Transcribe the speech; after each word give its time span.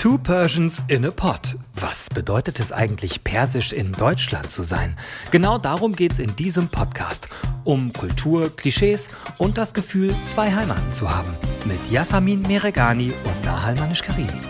Two 0.00 0.16
Persians 0.16 0.82
in 0.88 1.04
a 1.04 1.10
Pot. 1.10 1.56
Was 1.74 2.08
bedeutet 2.08 2.58
es 2.58 2.72
eigentlich, 2.72 3.22
persisch 3.22 3.70
in 3.74 3.92
Deutschland 3.92 4.50
zu 4.50 4.62
sein? 4.62 4.96
Genau 5.30 5.58
darum 5.58 5.92
geht 5.92 6.12
es 6.12 6.18
in 6.18 6.34
diesem 6.36 6.70
Podcast. 6.70 7.28
Um 7.64 7.92
Kultur, 7.92 8.48
Klischees 8.56 9.10
und 9.36 9.58
das 9.58 9.74
Gefühl, 9.74 10.14
zwei 10.24 10.50
Heimaten 10.50 10.90
zu 10.94 11.14
haben. 11.14 11.34
Mit 11.66 11.86
Yasamin 11.90 12.40
Meregani 12.40 13.12
und 13.12 13.44
Nahal 13.44 13.74
Manish-Karimi. 13.74 14.40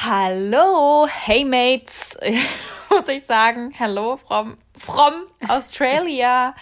Hallo, 0.00 1.06
hey 1.06 1.44
Mates, 1.44 2.18
muss 2.90 3.06
ich 3.06 3.24
sagen. 3.26 3.72
Hallo 3.78 4.16
from, 4.16 4.56
from 4.76 5.12
Australia. 5.46 6.52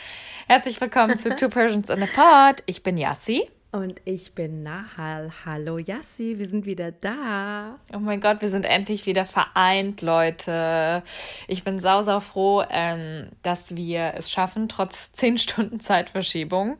Herzlich 0.49 0.79
willkommen 0.79 1.17
zu 1.17 1.35
Two 1.35 1.49
Persians 1.49 1.89
in 1.89 2.03
a 2.03 2.07
Pot. 2.15 2.63
Ich 2.67 2.83
bin 2.83 2.99
Yassi. 2.99 3.49
Und 3.71 4.00
ich 4.07 4.32
bin 4.32 4.62
Nahal. 4.62 5.30
Hallo 5.45 5.77
Yassi, 5.77 6.39
wir 6.39 6.48
sind 6.48 6.64
wieder 6.64 6.91
da. 6.91 7.79
Oh 7.95 7.98
mein 7.98 8.23
Gott, 8.23 8.41
wir 8.41 8.48
sind 8.48 8.65
endlich 8.65 9.05
wieder 9.05 9.27
vereint, 9.27 10.01
Leute. 10.01 11.02
Ich 11.48 11.65
bin 11.65 11.79
sau, 11.79 12.02
sau 12.02 12.20
froh, 12.20 12.62
ähm, 12.70 13.29
dass 13.43 13.77
wir 13.77 14.15
es 14.16 14.30
schaffen, 14.30 14.70
trotz 14.70 15.12
10 15.12 15.37
Stunden 15.37 15.80
Zeitverschiebung, 15.80 16.79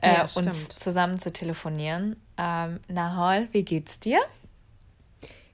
äh, 0.00 0.14
ja, 0.14 0.26
uns 0.34 0.68
zusammen 0.70 1.18
zu 1.18 1.34
telefonieren. 1.34 2.16
Ähm, 2.38 2.80
Nahal, 2.88 3.48
wie 3.52 3.62
geht's 3.62 4.00
dir? 4.00 4.20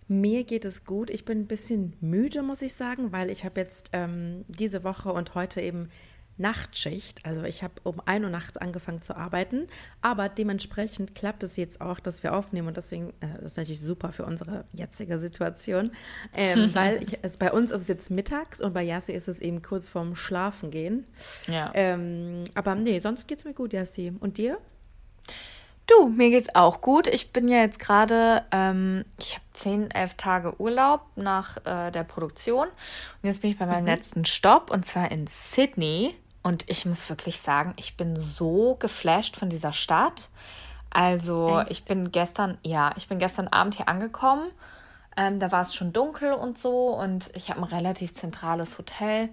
Mir 0.06 0.44
geht 0.44 0.64
es 0.64 0.84
gut. 0.84 1.10
Ich 1.10 1.24
bin 1.24 1.40
ein 1.40 1.46
bisschen 1.48 1.96
müde, 2.00 2.42
muss 2.42 2.62
ich 2.62 2.74
sagen, 2.74 3.10
weil 3.10 3.30
ich 3.30 3.44
habe 3.44 3.60
jetzt 3.60 3.90
ähm, 3.94 4.44
diese 4.46 4.84
Woche 4.84 5.12
und 5.12 5.34
heute 5.34 5.60
eben 5.60 5.90
Nachtschicht. 6.38 7.24
Also 7.24 7.42
ich 7.44 7.62
habe 7.62 7.74
um 7.82 8.00
1 8.04 8.24
Uhr 8.24 8.30
nachts 8.30 8.56
angefangen 8.56 9.02
zu 9.02 9.16
arbeiten, 9.16 9.66
aber 10.00 10.28
dementsprechend 10.28 11.14
klappt 11.14 11.42
es 11.42 11.56
jetzt 11.56 11.80
auch, 11.80 12.00
dass 12.00 12.22
wir 12.22 12.34
aufnehmen 12.34 12.68
und 12.68 12.76
deswegen 12.76 13.10
äh, 13.20 13.28
das 13.40 13.52
ist 13.52 13.56
natürlich 13.56 13.80
super 13.80 14.12
für 14.12 14.24
unsere 14.24 14.64
jetzige 14.72 15.18
Situation, 15.18 15.92
ähm, 16.34 16.70
weil 16.74 17.02
ich, 17.02 17.18
es, 17.22 17.36
bei 17.36 17.52
uns 17.52 17.70
ist 17.70 17.82
es 17.82 17.88
jetzt 17.88 18.10
mittags 18.10 18.60
und 18.60 18.72
bei 18.72 18.82
Yassi 18.82 19.12
ist 19.12 19.28
es 19.28 19.40
eben 19.40 19.62
kurz 19.62 19.88
vorm 19.88 20.16
Schlafen 20.16 20.70
gehen. 20.70 21.06
Ja. 21.46 21.70
Ähm, 21.74 22.44
aber 22.54 22.74
nee, 22.74 22.98
sonst 22.98 23.28
geht 23.28 23.38
es 23.38 23.44
mir 23.44 23.54
gut, 23.54 23.72
Yassi. 23.72 24.12
Und 24.20 24.38
dir? 24.38 24.58
Du, 25.88 26.08
mir 26.08 26.28
geht's 26.28 26.54
auch 26.54 26.82
gut. 26.82 27.06
Ich 27.06 27.32
bin 27.32 27.48
ja 27.48 27.60
jetzt 27.60 27.78
gerade, 27.78 28.44
ähm, 28.52 29.06
ich 29.18 29.34
habe 29.34 29.44
10, 29.54 29.90
11 29.90 30.14
Tage 30.14 30.60
Urlaub 30.60 31.00
nach 31.16 31.56
äh, 31.64 31.90
der 31.90 32.04
Produktion. 32.04 32.68
Und 32.68 33.26
jetzt 33.26 33.40
bin 33.40 33.50
ich 33.50 33.58
bei 33.58 33.64
meinem 33.64 33.82
mhm. 33.82 33.88
letzten 33.88 34.24
Stopp 34.26 34.70
und 34.70 34.84
zwar 34.84 35.10
in 35.10 35.26
Sydney. 35.26 36.14
Und 36.48 36.64
ich 36.66 36.86
muss 36.86 37.10
wirklich 37.10 37.42
sagen, 37.42 37.74
ich 37.76 37.98
bin 37.98 38.18
so 38.18 38.76
geflasht 38.76 39.36
von 39.36 39.50
dieser 39.50 39.74
Stadt. 39.74 40.30
Also 40.88 41.58
Echt? 41.58 41.70
ich 41.70 41.84
bin 41.84 42.10
gestern, 42.10 42.56
ja, 42.62 42.92
ich 42.96 43.06
bin 43.06 43.18
gestern 43.18 43.48
Abend 43.48 43.74
hier 43.74 43.86
angekommen. 43.86 44.50
Ähm, 45.14 45.38
da 45.38 45.52
war 45.52 45.60
es 45.60 45.74
schon 45.74 45.92
dunkel 45.92 46.32
und 46.32 46.56
so 46.56 46.88
und 46.94 47.30
ich 47.34 47.50
habe 47.50 47.60
ein 47.60 47.64
relativ 47.64 48.14
zentrales 48.14 48.78
Hotel. 48.78 49.28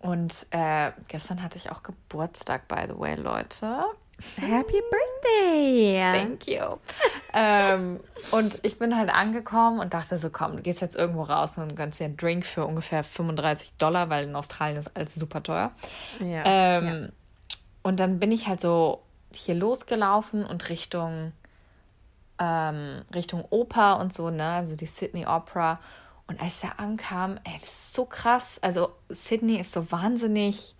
Und 0.00 0.48
äh, 0.50 0.90
gestern 1.06 1.44
hatte 1.44 1.58
ich 1.58 1.70
auch 1.70 1.84
Geburtstag, 1.84 2.66
by 2.66 2.88
the 2.88 2.98
way, 2.98 3.14
Leute. 3.14 3.84
Happy 4.40 4.82
Birthday! 4.90 6.12
Thank 6.12 6.48
you. 6.48 6.78
Ähm, 7.38 8.00
und 8.30 8.58
ich 8.62 8.78
bin 8.78 8.96
halt 8.96 9.10
angekommen 9.10 9.78
und 9.78 9.92
dachte 9.92 10.16
so, 10.16 10.30
komm, 10.30 10.56
du 10.56 10.62
gehst 10.62 10.80
jetzt 10.80 10.96
irgendwo 10.96 11.22
raus 11.22 11.58
und 11.58 11.76
gönnst 11.76 12.00
dir 12.00 12.06
einen 12.06 12.16
Drink 12.16 12.46
für 12.46 12.64
ungefähr 12.64 13.04
35 13.04 13.74
Dollar, 13.76 14.08
weil 14.08 14.24
in 14.24 14.34
Australien 14.34 14.78
ist 14.78 14.96
alles 14.96 15.14
super 15.14 15.42
teuer. 15.42 15.72
Ja, 16.18 16.42
ähm, 16.46 16.86
ja. 16.86 17.08
Und 17.82 18.00
dann 18.00 18.18
bin 18.18 18.32
ich 18.32 18.48
halt 18.48 18.62
so 18.62 19.02
hier 19.34 19.54
losgelaufen 19.54 20.46
und 20.46 20.70
Richtung, 20.70 21.32
ähm, 22.38 23.02
Richtung 23.14 23.44
Oper 23.50 23.98
und 23.98 24.14
so, 24.14 24.30
ne, 24.30 24.52
also 24.52 24.74
die 24.74 24.86
Sydney 24.86 25.26
Opera. 25.26 25.78
Und 26.28 26.40
als 26.40 26.60
der 26.60 26.80
ankam, 26.80 27.38
ey, 27.44 27.52
das 27.60 27.64
ist 27.64 27.94
so 27.94 28.06
krass. 28.06 28.58
Also 28.62 28.88
Sydney 29.10 29.60
ist 29.60 29.72
so 29.72 29.92
wahnsinnig 29.92 30.74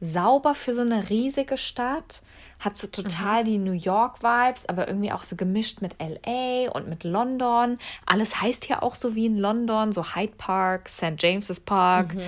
sauber 0.00 0.54
für 0.54 0.74
so 0.74 0.80
eine 0.80 1.10
riesige 1.10 1.58
Stadt 1.58 2.22
hat 2.64 2.76
so 2.76 2.86
total 2.86 3.42
mhm. 3.42 3.46
die 3.46 3.58
New 3.58 3.72
York-Vibes, 3.72 4.68
aber 4.68 4.88
irgendwie 4.88 5.12
auch 5.12 5.22
so 5.22 5.36
gemischt 5.36 5.82
mit 5.82 5.96
LA 6.00 6.70
und 6.70 6.88
mit 6.88 7.04
London. 7.04 7.78
Alles 8.06 8.40
heißt 8.40 8.64
hier 8.64 8.82
auch 8.82 8.94
so 8.94 9.14
wie 9.14 9.26
in 9.26 9.38
London, 9.38 9.92
so 9.92 10.14
Hyde 10.14 10.34
Park, 10.38 10.88
St. 10.88 11.14
James's 11.18 11.60
Park, 11.60 12.14
mhm. 12.14 12.20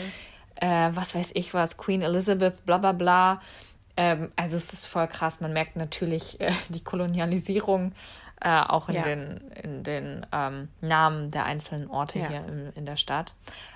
äh, 0.57 0.91
was 0.95 1.15
weiß 1.15 1.31
ich 1.35 1.55
was, 1.55 1.77
Queen 1.77 2.03
Elizabeth, 2.03 2.65
bla 2.67 2.79
bla 2.79 2.93
bla. 2.93 3.41
Ähm, 3.97 4.33
also 4.37 4.57
es 4.57 4.73
ist 4.73 4.87
voll 4.87 5.07
krass. 5.07 5.41
Man 5.41 5.53
merkt 5.53 5.77
natürlich 5.77 6.41
äh, 6.41 6.53
die 6.69 6.83
Kolonialisierung 6.83 7.93
äh, 8.41 8.61
auch 8.61 8.89
in 8.89 8.95
ja. 8.97 9.03
den, 9.03 9.37
in 9.63 9.85
den 9.85 10.27
ähm, 10.33 10.69
Namen 10.81 11.31
der 11.31 11.45
einzelnen 11.45 11.89
Orte 11.89 12.19
ja. 12.19 12.29
hier 12.29 12.45
in, 12.47 12.73
in 12.75 12.87
der 12.87 12.97
Stadt. 12.97 13.35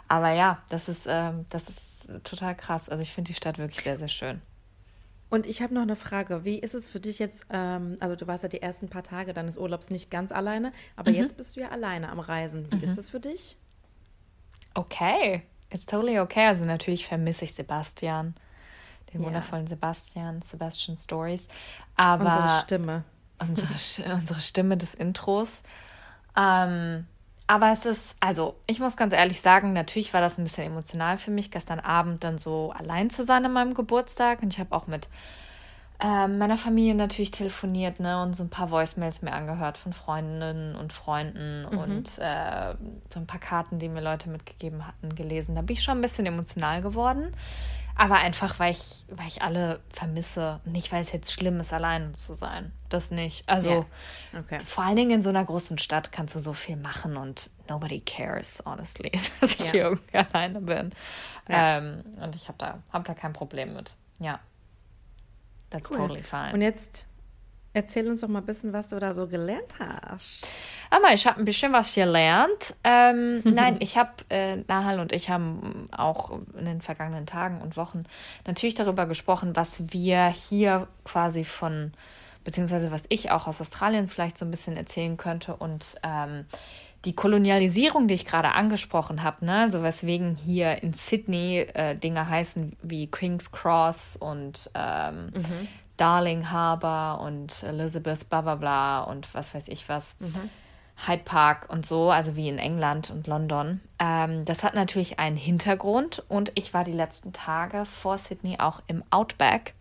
Aber 0.09 0.33
ja, 0.33 0.59
das 0.71 0.89
ist, 0.89 1.07
ähm, 1.09 1.47
das 1.51 1.69
ist 1.69 2.09
total 2.25 2.55
krass. 2.55 2.89
Also 2.89 3.03
ich 3.03 3.13
finde 3.13 3.29
die 3.29 3.35
Stadt 3.35 3.59
wirklich 3.59 3.83
sehr, 3.83 3.99
sehr 3.99 4.09
schön. 4.09 4.43
Und 5.31 5.47
ich 5.47 5.61
habe 5.61 5.75
noch 5.75 5.83
eine 5.83 5.97
Frage. 5.97 6.45
Wie 6.45 6.59
ist 6.59 6.75
es 6.75 6.89
für 6.89 7.01
dich 7.01 7.19
jetzt? 7.19 7.47
Ähm, 7.51 7.97
also, 8.01 8.17
du 8.17 8.27
warst 8.27 8.43
ja 8.43 8.49
die 8.49 8.63
ersten 8.63 8.89
paar 8.89 9.03
Tage 9.03 9.35
deines 9.35 9.57
Urlaubs 9.57 9.91
nicht 9.91 10.11
ganz 10.11 10.33
alleine, 10.33 10.73
aber 10.97 11.11
mhm. 11.11 11.17
jetzt 11.17 11.37
bist 11.37 11.57
du 11.57 11.61
ja 11.61 11.69
alleine 11.69 12.09
am 12.09 12.21
Reisen. 12.21 12.67
Wie 12.73 12.77
mhm. 12.77 12.85
ist 12.85 12.97
das 12.97 13.11
für 13.11 13.21
dich? 13.21 13.57
Okay, 14.75 15.43
it's 15.71 15.87
totally 15.87 16.19
okay. 16.19 16.47
Also, 16.47 16.65
natürlich 16.65 17.07
vermisse 17.07 17.45
ich 17.45 17.55
Sebastian, 17.55 18.35
den 19.13 19.21
ja. 19.21 19.27
wundervollen 19.27 19.67
Sebastian, 19.67 20.41
Sebastian 20.41 20.97
Stories. 20.97 21.47
Aber 21.95 22.27
unsere 22.27 22.49
Stimme. 22.61 23.05
Unsere, 23.39 24.13
unsere 24.15 24.41
Stimme 24.41 24.77
des 24.79 24.95
Intros. 24.95 25.63
Ähm, 26.37 27.07
aber 27.49 27.73
es 27.73 27.87
ist, 27.87 28.15
also 28.21 28.57
ich 28.67 28.79
muss 28.79 28.97
ganz 28.97 29.15
ehrlich 29.15 29.41
sagen, 29.41 29.73
natürlich 29.73 30.13
war 30.13 30.21
das 30.21 30.39
ein 30.39 30.45
bisschen 30.45 30.67
emotional 30.67 31.17
für 31.17 31.31
mich, 31.31 31.51
gestern 31.51 31.81
Abend 31.81 32.23
dann 32.23 32.37
so 32.37 32.73
allein 32.77 33.09
zu 33.09 33.25
sein 33.25 33.45
an 33.47 33.53
meinem 33.53 33.73
Geburtstag. 33.73 34.43
Und 34.43 34.53
ich 34.53 34.61
habe 34.61 34.77
auch 34.77 34.87
mit 34.87 35.09
äh, 35.99 36.29
meiner 36.29 36.59
Familie 36.59 36.95
natürlich 36.95 37.31
telefoniert 37.31 38.01
ne, 38.01 38.23
und 38.23 38.37
so 38.37 38.45
ein 38.45 38.51
paar 38.51 38.71
Voicemails 38.71 39.23
mir 39.23 39.33
angehört 39.33 39.79
von 39.79 39.95
Freundinnen 39.95 40.77
und 40.77 40.93
Freunden 40.93 41.63
mhm. 41.63 41.79
und 41.79 42.19
äh, 42.19 42.75
so 43.09 43.19
ein 43.19 43.27
paar 43.27 43.41
Karten, 43.41 43.79
die 43.79 43.89
mir 43.89 44.03
Leute 44.03 44.29
mitgegeben 44.29 44.87
hatten, 44.87 45.15
gelesen. 45.15 45.55
Da 45.55 45.63
bin 45.63 45.75
ich 45.75 45.83
schon 45.83 45.99
ein 45.99 46.03
bisschen 46.03 46.27
emotional 46.27 46.83
geworden. 46.83 47.35
Aber 47.99 48.15
einfach, 48.15 48.61
weil 48.61 48.71
ich, 48.71 49.05
weil 49.09 49.27
ich 49.27 49.43
alle 49.43 49.81
vermisse. 49.91 50.61
Nicht, 50.65 50.93
weil 50.93 51.03
es 51.03 51.11
jetzt 51.11 51.33
schlimm 51.33 51.59
ist, 51.59 51.73
allein 51.73 52.15
zu 52.15 52.35
sein. 52.35 52.71
Das 52.89 53.11
nicht. 53.11 53.47
Also, 53.49 53.71
yeah. 53.71 53.87
okay. 54.39 54.61
vor 54.61 54.85
allen 54.85 54.95
Dingen 54.95 55.11
in 55.11 55.23
so 55.23 55.31
einer 55.31 55.45
großen 55.45 55.79
Stadt 55.79 56.13
kannst 56.13 56.37
du 56.37 56.39
so 56.39 56.53
viel 56.53 56.77
machen 56.77 57.17
und 57.17 57.51
nobody 57.69 57.99
cares, 58.01 58.63
honestly, 58.65 59.11
dass 59.41 59.57
ich 59.57 59.67
ja. 59.67 59.71
hier 59.73 59.83
irgendwie 59.83 60.17
alleine 60.17 60.61
bin. 60.61 60.93
Ja. 61.49 61.79
Ähm, 61.79 62.05
und 62.23 62.37
ich 62.37 62.47
habe 62.47 62.57
da, 62.59 62.79
hab 62.93 63.05
da 63.05 63.15
kein 63.15 63.33
Problem 63.33 63.75
mit. 63.75 63.97
Ja. 64.21 64.39
That's 65.71 65.91
cool. 65.91 65.97
totally 65.97 66.23
fine. 66.23 66.53
Und 66.53 66.63
jetzt 66.63 67.05
Erzähl 67.79 68.09
uns 68.09 68.23
doch 68.23 68.29
mal 68.29 68.41
ein 68.41 68.45
bisschen, 68.45 68.73
was 68.73 68.89
du 68.89 68.99
da 68.99 69.15
so 69.15 69.29
gelernt 69.29 69.75
hast. 69.79 70.49
Aber 70.91 71.13
ich 71.15 71.29
habe 71.29 71.39
ein 71.39 71.45
bisschen 71.45 71.73
was 71.73 71.95
gelernt. 71.95 72.75
Ähm, 72.83 73.41
nein, 73.45 73.77
ich 73.79 73.97
habe, 73.97 74.11
äh, 74.31 74.57
Nahal 74.67 74.99
und 74.99 75.13
ich 75.13 75.31
haben 75.31 75.87
auch 75.97 76.41
in 76.59 76.65
den 76.65 76.81
vergangenen 76.81 77.25
Tagen 77.25 77.63
und 77.63 77.77
Wochen 77.77 78.03
natürlich 78.49 78.75
darüber 78.75 79.07
gesprochen, 79.07 79.55
was 79.55 79.93
wir 79.93 80.27
hier 80.27 80.89
quasi 81.05 81.45
von, 81.45 81.93
beziehungsweise 82.43 82.91
was 82.91 83.05
ich 83.11 83.31
auch 83.31 83.47
aus 83.47 83.61
Australien 83.61 84.09
vielleicht 84.09 84.39
so 84.39 84.45
ein 84.45 84.51
bisschen 84.51 84.77
erzählen 84.77 85.17
könnte 85.17 85.55
und 85.55 85.95
ähm, 86.03 86.47
die 87.05 87.15
Kolonialisierung, 87.15 88.09
die 88.09 88.15
ich 88.15 88.27
gerade 88.27 88.55
angesprochen 88.55 89.23
habe, 89.23 89.45
ne, 89.47 89.71
so 89.71 89.85
weswegen 89.85 90.35
hier 90.35 90.83
in 90.83 90.95
Sydney 90.95 91.61
äh, 91.75 91.95
Dinge 91.95 92.29
heißen 92.29 92.77
wie 92.83 93.07
King's 93.07 93.53
Cross 93.53 94.17
und 94.17 94.69
ähm, 94.75 95.27
mhm. 95.27 95.69
Darling 95.99 96.51
Harbour 96.51 97.21
und 97.21 97.63
Elizabeth 97.63 98.29
bla 98.31 98.41
bla 98.41 98.55
bla 98.55 99.01
und 99.01 99.33
was 99.35 99.55
weiß 99.55 99.69
ich 99.69 99.89
was. 99.89 100.17
Mhm. 100.21 100.49
Hyde 101.07 101.23
Park 101.23 101.67
und 101.69 101.87
so, 101.87 102.11
also 102.11 102.35
wie 102.35 102.49
in 102.49 102.59
England 102.59 103.11
und 103.11 103.27
London. 103.29 103.81
Ähm, 104.01 104.45
das 104.45 104.65
hat 104.65 104.75
natürlich 104.75 105.19
einen 105.19 105.37
Hintergrund 105.37 106.25
und 106.29 106.51
ich 106.57 106.75
war 106.75 106.83
die 106.83 106.93
letzten 106.93 107.33
Tage 107.33 107.85
vor 107.85 108.19
Sydney 108.19 108.59
auch 108.59 108.83
im 108.89 109.05
Outback, 109.11 109.75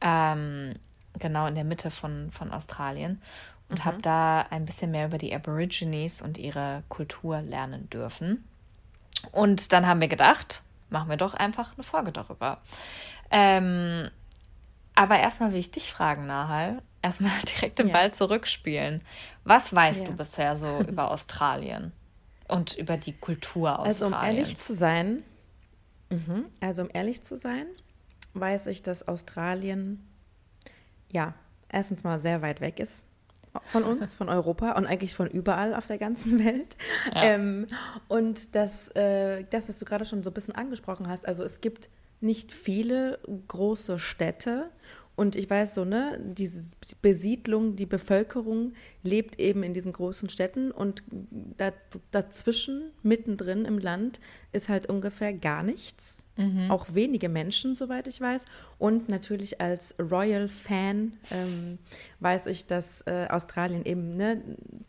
ähm, 0.00 0.74
genau 1.18 1.46
in 1.46 1.56
der 1.56 1.64
Mitte 1.64 1.90
von, 1.90 2.30
von 2.32 2.52
Australien 2.52 3.20
und 3.68 3.80
mhm. 3.80 3.84
habe 3.84 4.00
da 4.00 4.46
ein 4.48 4.64
bisschen 4.64 4.90
mehr 4.90 5.06
über 5.06 5.18
die 5.18 5.34
Aborigines 5.34 6.22
und 6.22 6.38
ihre 6.38 6.82
Kultur 6.88 7.42
lernen 7.42 7.90
dürfen. 7.90 8.48
Und 9.32 9.72
dann 9.72 9.86
haben 9.86 10.00
wir 10.00 10.08
gedacht, 10.08 10.62
machen 10.88 11.10
wir 11.10 11.16
doch 11.16 11.34
einfach 11.34 11.74
eine 11.74 11.82
Folge 11.82 12.12
darüber. 12.12 12.58
Ähm, 13.30 14.10
aber 14.96 15.20
erstmal 15.20 15.52
will 15.52 15.60
ich 15.60 15.70
dich 15.70 15.92
fragen, 15.92 16.26
Nahal. 16.26 16.82
Erstmal 17.02 17.30
direkt 17.56 17.78
den 17.78 17.88
ja. 17.88 17.92
Ball 17.92 18.12
zurückspielen. 18.12 19.02
Was 19.44 19.72
weißt 19.72 20.00
ja. 20.00 20.10
du 20.10 20.16
bisher 20.16 20.56
so 20.56 20.80
über 20.88 21.12
Australien 21.12 21.92
und 22.48 22.76
über 22.76 22.96
die 22.96 23.12
Kultur 23.12 23.78
Australiens? 23.78 24.02
Also 24.02 24.06
um 24.06 24.24
ehrlich 24.24 24.58
zu 24.58 24.74
sein, 24.74 25.22
mhm, 26.10 26.46
also 26.60 26.82
um 26.82 26.88
ehrlich 26.92 27.22
zu 27.22 27.36
sein, 27.36 27.66
weiß 28.34 28.66
ich, 28.66 28.82
dass 28.82 29.06
Australien 29.06 30.04
ja 31.12 31.34
erstens 31.68 32.02
mal 32.02 32.18
sehr 32.18 32.42
weit 32.42 32.60
weg 32.60 32.80
ist 32.80 33.06
von 33.64 33.84
uns, 33.84 34.14
von 34.14 34.28
Europa 34.28 34.72
und 34.72 34.86
eigentlich 34.86 35.14
von 35.14 35.28
überall 35.28 35.74
auf 35.74 35.86
der 35.86 35.98
ganzen 35.98 36.44
Welt. 36.44 36.76
Ja. 37.14 37.22
Ähm, 37.22 37.66
und 38.08 38.54
das, 38.54 38.88
äh, 38.96 39.44
das, 39.50 39.68
was 39.68 39.78
du 39.78 39.84
gerade 39.84 40.06
schon 40.06 40.22
so 40.22 40.30
ein 40.30 40.34
bisschen 40.34 40.54
angesprochen 40.54 41.08
hast, 41.08 41.26
also 41.26 41.44
es 41.44 41.60
gibt 41.60 41.88
nicht 42.20 42.52
viele 42.52 43.18
große 43.48 43.98
Städte 43.98 44.70
und 45.16 45.34
ich 45.34 45.48
weiß 45.48 45.74
so, 45.74 45.86
ne, 45.86 46.20
diese 46.22 46.76
Besiedlung, 47.00 47.74
die 47.74 47.86
Bevölkerung 47.86 48.74
lebt 49.02 49.40
eben 49.40 49.62
in 49.62 49.72
diesen 49.72 49.94
großen 49.94 50.28
Städten 50.28 50.70
und 50.70 51.02
da, 51.56 51.72
dazwischen, 52.10 52.90
mittendrin 53.02 53.64
im 53.64 53.78
Land, 53.78 54.20
ist 54.52 54.68
halt 54.68 54.90
ungefähr 54.90 55.32
gar 55.32 55.62
nichts. 55.62 56.26
Mhm. 56.36 56.70
Auch 56.70 56.88
wenige 56.92 57.30
Menschen, 57.30 57.74
soweit 57.74 58.08
ich 58.08 58.20
weiß. 58.20 58.44
Und 58.76 59.08
natürlich 59.08 59.58
als 59.58 59.94
Royal-Fan 59.98 61.14
ähm, 61.30 61.78
weiß 62.20 62.46
ich, 62.48 62.66
dass 62.66 63.00
äh, 63.06 63.26
Australien 63.30 63.86
eben, 63.86 64.18
ne, 64.18 64.42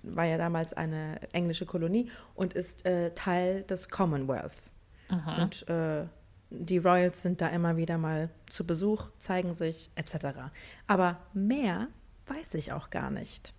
war 0.04 0.26
ja 0.26 0.38
damals 0.38 0.74
eine 0.74 1.22
englische 1.32 1.66
Kolonie 1.66 2.10
und 2.36 2.54
ist 2.54 2.86
äh, 2.86 3.12
Teil 3.12 3.64
des 3.64 3.88
Commonwealth. 3.88 4.52
Aha. 5.08 5.42
Und 5.42 5.70
äh, 5.70 6.04
die 6.50 6.78
Royals 6.78 7.22
sind 7.22 7.42
da 7.42 7.48
immer 7.48 7.78
wieder 7.78 7.98
mal 7.98 8.30
zu 8.50 8.66
Besuch, 8.66 9.08
zeigen 9.18 9.54
sich 9.54 9.90
etc. 9.96 10.28
Aber 10.88 11.18
mehr 11.34 11.88
weiß 12.28 12.54
ich 12.56 12.72
auch 12.72 12.90
gar 12.90 13.10
nicht. 13.10 13.54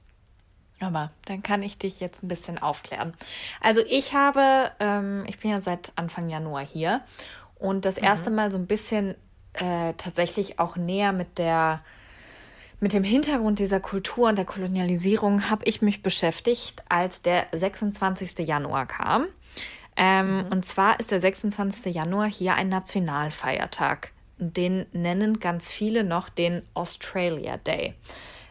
Aber 0.81 1.11
dann 1.25 1.43
kann 1.43 1.63
ich 1.63 1.79
dich 1.79 2.01
jetzt 2.01 2.23
ein 2.23 2.29
bisschen 2.29 2.59
aufklären. 2.59 3.15
Also 3.61 3.81
ich 3.89 4.15
habe, 4.15 4.71
ähm, 4.79 5.25
ich 5.27 5.39
bin 5.41 5.51
ja 5.51 5.61
seit 5.61 5.93
Anfang 5.97 6.29
Januar 6.29 6.65
hier 6.65 7.03
und 7.57 7.85
das 7.85 7.99
erste 7.99 8.31
mhm. 8.31 8.37
Mal 8.37 8.51
so 8.51 8.59
ein 8.59 8.67
bisschen 8.67 9.17
äh, 9.55 9.95
tatsächlich 9.95 10.59
auch 10.59 10.77
näher 10.77 11.13
mit 11.13 11.39
der 11.39 11.83
mit 12.81 12.93
dem 12.93 13.03
Hintergrund 13.03 13.59
dieser 13.59 13.81
Kultur 13.81 14.29
und 14.29 14.39
der 14.39 14.45
Kolonialisierung 14.45 15.51
habe 15.51 15.65
ich 15.65 15.83
mich 15.83 16.05
beschäftigt, 16.05 16.85
als 16.89 17.23
der 17.23 17.49
26. 17.51 18.39
Januar 18.47 18.87
kam. 18.87 19.27
Ähm, 20.01 20.45
mhm. 20.45 20.47
Und 20.53 20.65
zwar 20.65 21.01
ist 21.01 21.11
der 21.11 21.19
26. 21.19 21.93
Januar 21.93 22.29
hier 22.29 22.55
ein 22.55 22.69
Nationalfeiertag. 22.69 24.13
Den 24.39 24.87
nennen 24.93 25.41
ganz 25.41 25.73
viele 25.73 26.05
noch 26.05 26.29
den 26.29 26.63
Australia 26.75 27.57
Day. 27.57 27.95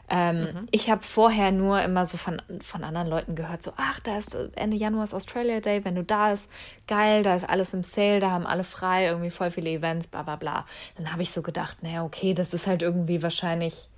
Ähm, 0.10 0.42
mhm. 0.42 0.68
Ich 0.72 0.90
habe 0.90 1.04
vorher 1.04 1.52
nur 1.52 1.82
immer 1.82 2.06
so 2.06 2.18
von, 2.18 2.42
von 2.62 2.84
anderen 2.84 3.08
Leuten 3.08 3.36
gehört, 3.36 3.64
so, 3.64 3.72
ach, 3.78 4.02
da 4.02 4.18
ist 4.18 4.36
Ende 4.56 4.76
Januar 4.76 5.06
ist 5.06 5.14
Australia 5.14 5.62
Day, 5.62 5.84
wenn 5.86 5.96
du 5.96 6.04
da 6.04 6.34
ist, 6.34 6.50
geil, 6.88 7.24
da 7.24 7.36
ist 7.36 7.48
alles 7.48 7.74
im 7.74 7.84
Sale, 7.84 8.20
da 8.20 8.32
haben 8.32 8.46
alle 8.46 8.66
frei, 8.66 9.06
irgendwie 9.06 9.32
voll 9.32 9.52
viele 9.52 9.70
Events, 9.70 10.08
bla 10.08 10.24
bla 10.24 10.36
bla. 10.36 10.66
Dann 10.98 11.12
habe 11.12 11.24
ich 11.24 11.32
so 11.32 11.42
gedacht, 11.42 11.82
naja, 11.82 12.04
okay, 12.04 12.34
das 12.34 12.54
ist 12.54 12.68
halt 12.68 12.82
irgendwie 12.82 13.22
wahrscheinlich, 13.24 13.90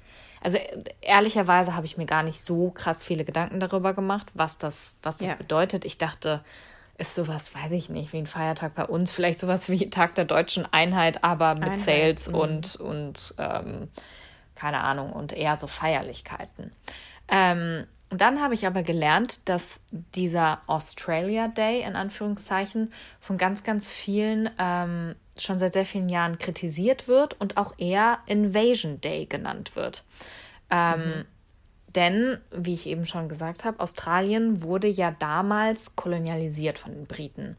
also 0.42 0.60
ehrlicherweise 1.01 1.75
habe 1.75 1.88
ich 1.88 1.98
mir 1.98 2.06
gar 2.06 2.24
nicht 2.24 2.46
so 2.46 2.69
krass 2.69 3.04
viele 3.04 3.25
Gedanken 3.25 3.60
darüber 3.60 3.94
gemacht, 3.94 4.28
was 4.36 4.60
das, 4.60 4.96
was 5.01 5.18
das 5.18 5.30
ja. 5.30 5.36
bedeutet. 5.36 5.86
Ich 5.86 5.98
dachte, 6.00 6.44
ist 7.00 7.16
sowas, 7.16 7.54
weiß 7.56 7.72
ich 7.72 7.90
nicht, 7.90 8.13
wie 8.13 8.18
ein 8.18 8.28
Feiertag 8.28 8.75
bei 8.75 8.86
uns, 8.86 9.12
vielleicht 9.12 9.40
sowas 9.40 9.69
wie 9.69 9.90
Tag 9.90 10.16
der 10.16 10.25
deutschen 10.25 10.66
Einheit, 10.72 11.24
aber 11.24 11.56
mit 11.56 11.63
Einheit. 11.63 11.80
Sales 11.80 12.28
mhm. 12.28 12.36
und, 12.36 12.75
und 12.75 13.34
ähm, 13.38 13.88
keine 14.56 14.81
Ahnung, 14.81 15.13
und 15.13 15.34
eher 15.34 15.57
so 15.57 15.68
Feierlichkeiten. 15.68 16.72
Ähm, 17.30 17.86
dann 18.10 18.42
habe 18.42 18.56
ich 18.56 18.66
aber 18.66 18.84
gelernt, 18.84 19.48
dass 19.48 19.80
dieser 19.92 20.62
Australia 20.68 21.48
Day 21.48 21.84
in 21.84 21.96
Anführungszeichen 21.96 22.92
von 23.19 23.38
ganz, 23.38 23.63
ganz 23.63 23.90
vielen 23.90 24.50
ähm, 24.57 25.16
schon 25.38 25.60
seit 25.60 25.74
sehr 25.74 25.86
vielen 25.86 26.10
Jahren 26.10 26.38
kritisiert 26.40 27.07
wird 27.07 27.40
und 27.40 27.57
auch 27.57 27.74
eher 27.78 28.19
Invasion 28.25 29.00
Day 29.00 29.25
genannt 29.25 29.75
wird. 29.75 30.04
Ähm, 30.69 31.00
mhm. 31.00 31.25
Denn, 31.95 32.38
wie 32.51 32.74
ich 32.74 32.88
eben 32.88 33.06
schon 33.06 33.30
gesagt 33.30 33.65
habe, 33.65 33.80
Australien 33.80 34.62
wurde 34.62 34.88
ja 34.88 35.12
damals 35.12 35.95
kolonialisiert 35.95 36.77
von 36.77 36.94
den 36.94 37.07
Briten. 37.07 37.57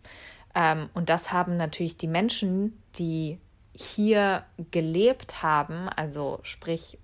Ähm, 0.54 0.88
und 0.94 1.08
das 1.08 1.32
haben 1.32 1.56
natürlich 1.56 1.96
die 1.96 2.06
Menschen, 2.06 2.80
die 2.96 3.38
hier 3.72 4.44
gelebt 4.70 5.42
haben, 5.42 5.88
also 5.88 6.38
sprich 6.42 6.98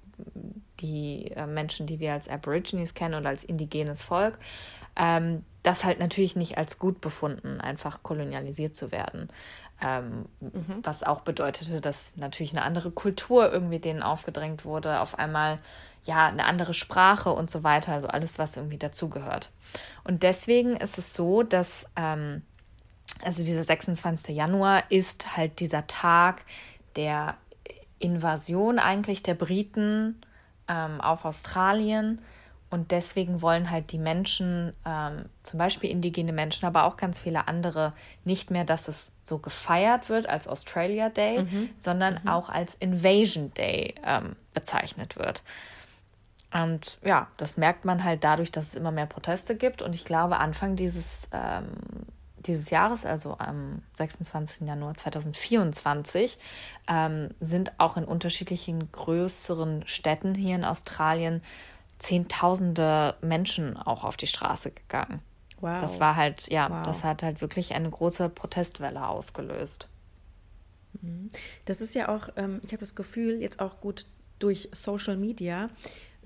die 0.80 1.30
äh, 1.32 1.46
Menschen, 1.46 1.86
die 1.86 2.00
wir 2.00 2.12
als 2.12 2.28
Aborigines 2.28 2.94
kennen 2.94 3.14
oder 3.14 3.30
als 3.30 3.44
indigenes 3.44 4.02
Volk, 4.02 4.38
ähm, 4.96 5.44
das 5.62 5.84
halt 5.84 5.98
natürlich 5.98 6.36
nicht 6.36 6.58
als 6.58 6.78
gut 6.78 7.00
befunden, 7.00 7.60
einfach 7.60 8.02
kolonialisiert 8.02 8.76
zu 8.76 8.92
werden. 8.92 9.28
Ähm, 9.82 10.26
mhm. 10.40 10.80
Was 10.82 11.02
auch 11.02 11.20
bedeutete, 11.20 11.80
dass 11.80 12.16
natürlich 12.16 12.52
eine 12.52 12.62
andere 12.62 12.90
Kultur 12.90 13.52
irgendwie 13.52 13.78
denen 13.78 14.02
aufgedrängt 14.02 14.64
wurde, 14.64 15.00
auf 15.00 15.18
einmal 15.18 15.58
ja, 16.06 16.28
eine 16.28 16.44
andere 16.44 16.74
Sprache 16.74 17.30
und 17.30 17.50
so 17.50 17.62
weiter, 17.64 17.92
also 17.92 18.08
alles, 18.08 18.38
was 18.38 18.56
irgendwie 18.56 18.78
dazugehört. 18.78 19.50
Und 20.04 20.22
deswegen 20.22 20.76
ist 20.76 20.98
es 20.98 21.12
so, 21.12 21.42
dass, 21.42 21.86
ähm, 21.96 22.42
also 23.22 23.42
dieser 23.42 23.64
26. 23.64 24.34
Januar 24.34 24.84
ist 24.90 25.36
halt 25.36 25.60
dieser 25.60 25.86
Tag 25.86 26.42
der 26.94 27.36
Invasion 27.98 28.78
eigentlich 28.78 29.22
der 29.22 29.34
Briten 29.34 30.20
ähm, 30.68 31.00
auf 31.00 31.24
Australien. 31.24 32.20
Und 32.68 32.90
deswegen 32.90 33.42
wollen 33.42 33.70
halt 33.70 33.92
die 33.92 33.98
Menschen, 33.98 34.72
ähm, 34.84 35.26
zum 35.44 35.58
Beispiel 35.58 35.88
indigene 35.88 36.32
Menschen, 36.32 36.66
aber 36.66 36.84
auch 36.84 36.96
ganz 36.96 37.20
viele 37.20 37.46
andere, 37.48 37.92
nicht 38.24 38.50
mehr, 38.50 38.64
dass 38.64 38.88
es 38.88 39.10
so 39.22 39.38
gefeiert 39.38 40.08
wird 40.08 40.28
als 40.28 40.48
Australia 40.48 41.08
Day, 41.08 41.44
mhm. 41.44 41.70
sondern 41.78 42.20
mhm. 42.22 42.28
auch 42.28 42.48
als 42.48 42.74
Invasion 42.74 43.54
Day 43.54 43.94
ähm, 44.04 44.36
bezeichnet 44.52 45.16
wird. 45.16 45.42
Und 46.52 46.98
ja, 47.04 47.28
das 47.36 47.56
merkt 47.56 47.84
man 47.84 48.04
halt 48.04 48.24
dadurch, 48.24 48.52
dass 48.52 48.68
es 48.68 48.74
immer 48.74 48.92
mehr 48.92 49.06
Proteste 49.06 49.56
gibt. 49.56 49.82
Und 49.82 49.94
ich 49.94 50.04
glaube, 50.04 50.38
Anfang 50.38 50.76
dieses, 50.76 51.28
ähm, 51.32 51.66
dieses 52.38 52.70
Jahres, 52.70 53.04
also 53.04 53.36
am 53.38 53.82
26. 53.94 54.66
Januar 54.66 54.94
2024, 54.94 56.38
ähm, 56.88 57.30
sind 57.40 57.72
auch 57.78 57.96
in 57.96 58.04
unterschiedlichen 58.04 58.90
größeren 58.92 59.86
Städten 59.86 60.34
hier 60.34 60.56
in 60.56 60.64
Australien 60.64 61.42
Zehntausende 61.98 63.14
Menschen 63.22 63.78
auch 63.78 64.04
auf 64.04 64.18
die 64.18 64.26
Straße 64.26 64.70
gegangen. 64.70 65.22
Wow. 65.60 65.78
Das 65.78 65.98
war 65.98 66.14
halt, 66.14 66.48
ja, 66.48 66.68
wow. 66.68 66.82
das 66.82 67.04
hat 67.04 67.22
halt 67.22 67.40
wirklich 67.40 67.74
eine 67.74 67.88
große 67.88 68.28
Protestwelle 68.28 69.06
ausgelöst. 69.06 69.88
Mhm. 71.00 71.30
Das 71.64 71.80
ist 71.80 71.94
ja 71.94 72.14
auch, 72.14 72.28
ähm, 72.36 72.60
ich 72.64 72.72
habe 72.72 72.80
das 72.80 72.94
Gefühl, 72.94 73.40
jetzt 73.40 73.60
auch 73.60 73.80
gut 73.80 74.04
durch 74.38 74.68
Social 74.72 75.16
Media, 75.16 75.70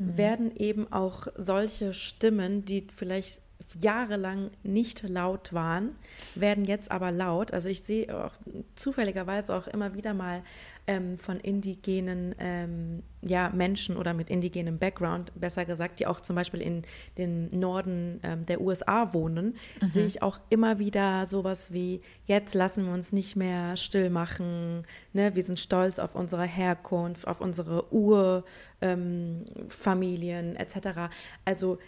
mhm. 0.00 0.19
werden 0.19 0.56
eben 0.56 0.93
auch 0.93 1.29
solche 1.37 1.93
Stimmen, 1.93 2.64
die 2.64 2.87
vielleicht 2.94 3.41
jahrelang 3.79 4.50
nicht 4.62 5.02
laut 5.02 5.52
waren, 5.52 5.95
werden 6.35 6.64
jetzt 6.64 6.90
aber 6.90 7.12
laut. 7.12 7.52
Also 7.52 7.69
ich 7.69 7.83
sehe 7.83 8.12
auch 8.25 8.33
zufälligerweise 8.75 9.54
auch 9.54 9.69
immer 9.69 9.95
wieder 9.95 10.14
mal 10.14 10.42
ähm, 10.90 11.18
von 11.18 11.38
indigenen 11.38 12.35
ähm, 12.40 13.04
ja, 13.23 13.49
Menschen 13.50 13.97
oder 13.97 14.12
mit 14.12 14.28
indigenem 14.28 14.80
Background, 14.80 15.30
besser 15.38 15.64
gesagt, 15.64 16.00
die 16.00 16.09
auch 16.09 16.18
zum 16.18 16.35
Beispiel 16.35 16.61
in 16.61 16.82
den 17.16 17.47
Norden 17.49 18.18
ähm, 18.25 18.44
der 18.47 18.61
USA 18.61 19.14
wohnen, 19.14 19.54
mhm. 19.80 19.87
sehe 19.92 20.06
ich 20.06 20.20
auch 20.20 20.40
immer 20.50 20.80
wieder 20.80 21.26
sowas 21.26 21.73
wie, 21.73 22.00
jetzt 22.26 22.54
lassen 22.54 22.87
wir 22.87 22.92
uns 22.92 23.12
nicht 23.12 23.37
mehr 23.37 23.76
still 23.76 24.11
machen, 24.11 24.85
ne? 25.12 25.37
wir 25.37 25.44
sind 25.44 25.61
stolz 25.61 26.00
auf 26.00 26.16
unsere 26.16 26.44
Herkunft, 26.44 27.28
auf 27.28 27.40
unsere 27.40 27.92
Urfamilien 27.94 29.44
ähm, 30.50 30.56
etc. 30.56 31.12
Also 31.44 31.78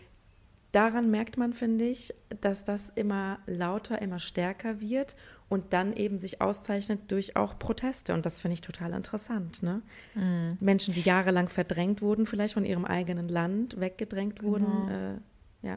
daran 0.71 1.11
merkt 1.11 1.37
man, 1.37 1.54
finde 1.54 1.87
ich, 1.87 2.14
dass 2.40 2.64
das 2.64 2.90
immer 2.90 3.40
lauter, 3.47 4.00
immer 4.00 4.21
stärker 4.21 4.80
wird 4.80 5.16
und 5.49 5.73
dann 5.73 5.93
eben 5.93 6.19
sich 6.19 6.41
auszeichnet 6.41 7.11
durch 7.11 7.37
auch 7.37 7.59
Proteste. 7.59 8.15
Und 8.15 8.25
das 8.27 8.41
finde 8.41 8.55
ich 8.55 8.61
total 8.61 8.93
interessant. 8.95 9.63
Ne? 9.63 9.83
Mhm. 10.15 10.57
Menschen, 10.61 10.95
die 10.95 11.03
jahrelang 11.03 11.49
verdrängt 11.49 12.03
wurden, 12.03 12.27
vielleicht 12.27 12.55
von 12.55 12.65
ihrem 12.65 12.85
eigenen 12.85 13.29
Land 13.29 13.79
weggedrängt 13.79 14.43
wurden. 14.43 14.87
Genau. 14.87 14.91
Äh, 14.91 15.15
ja. 15.63 15.77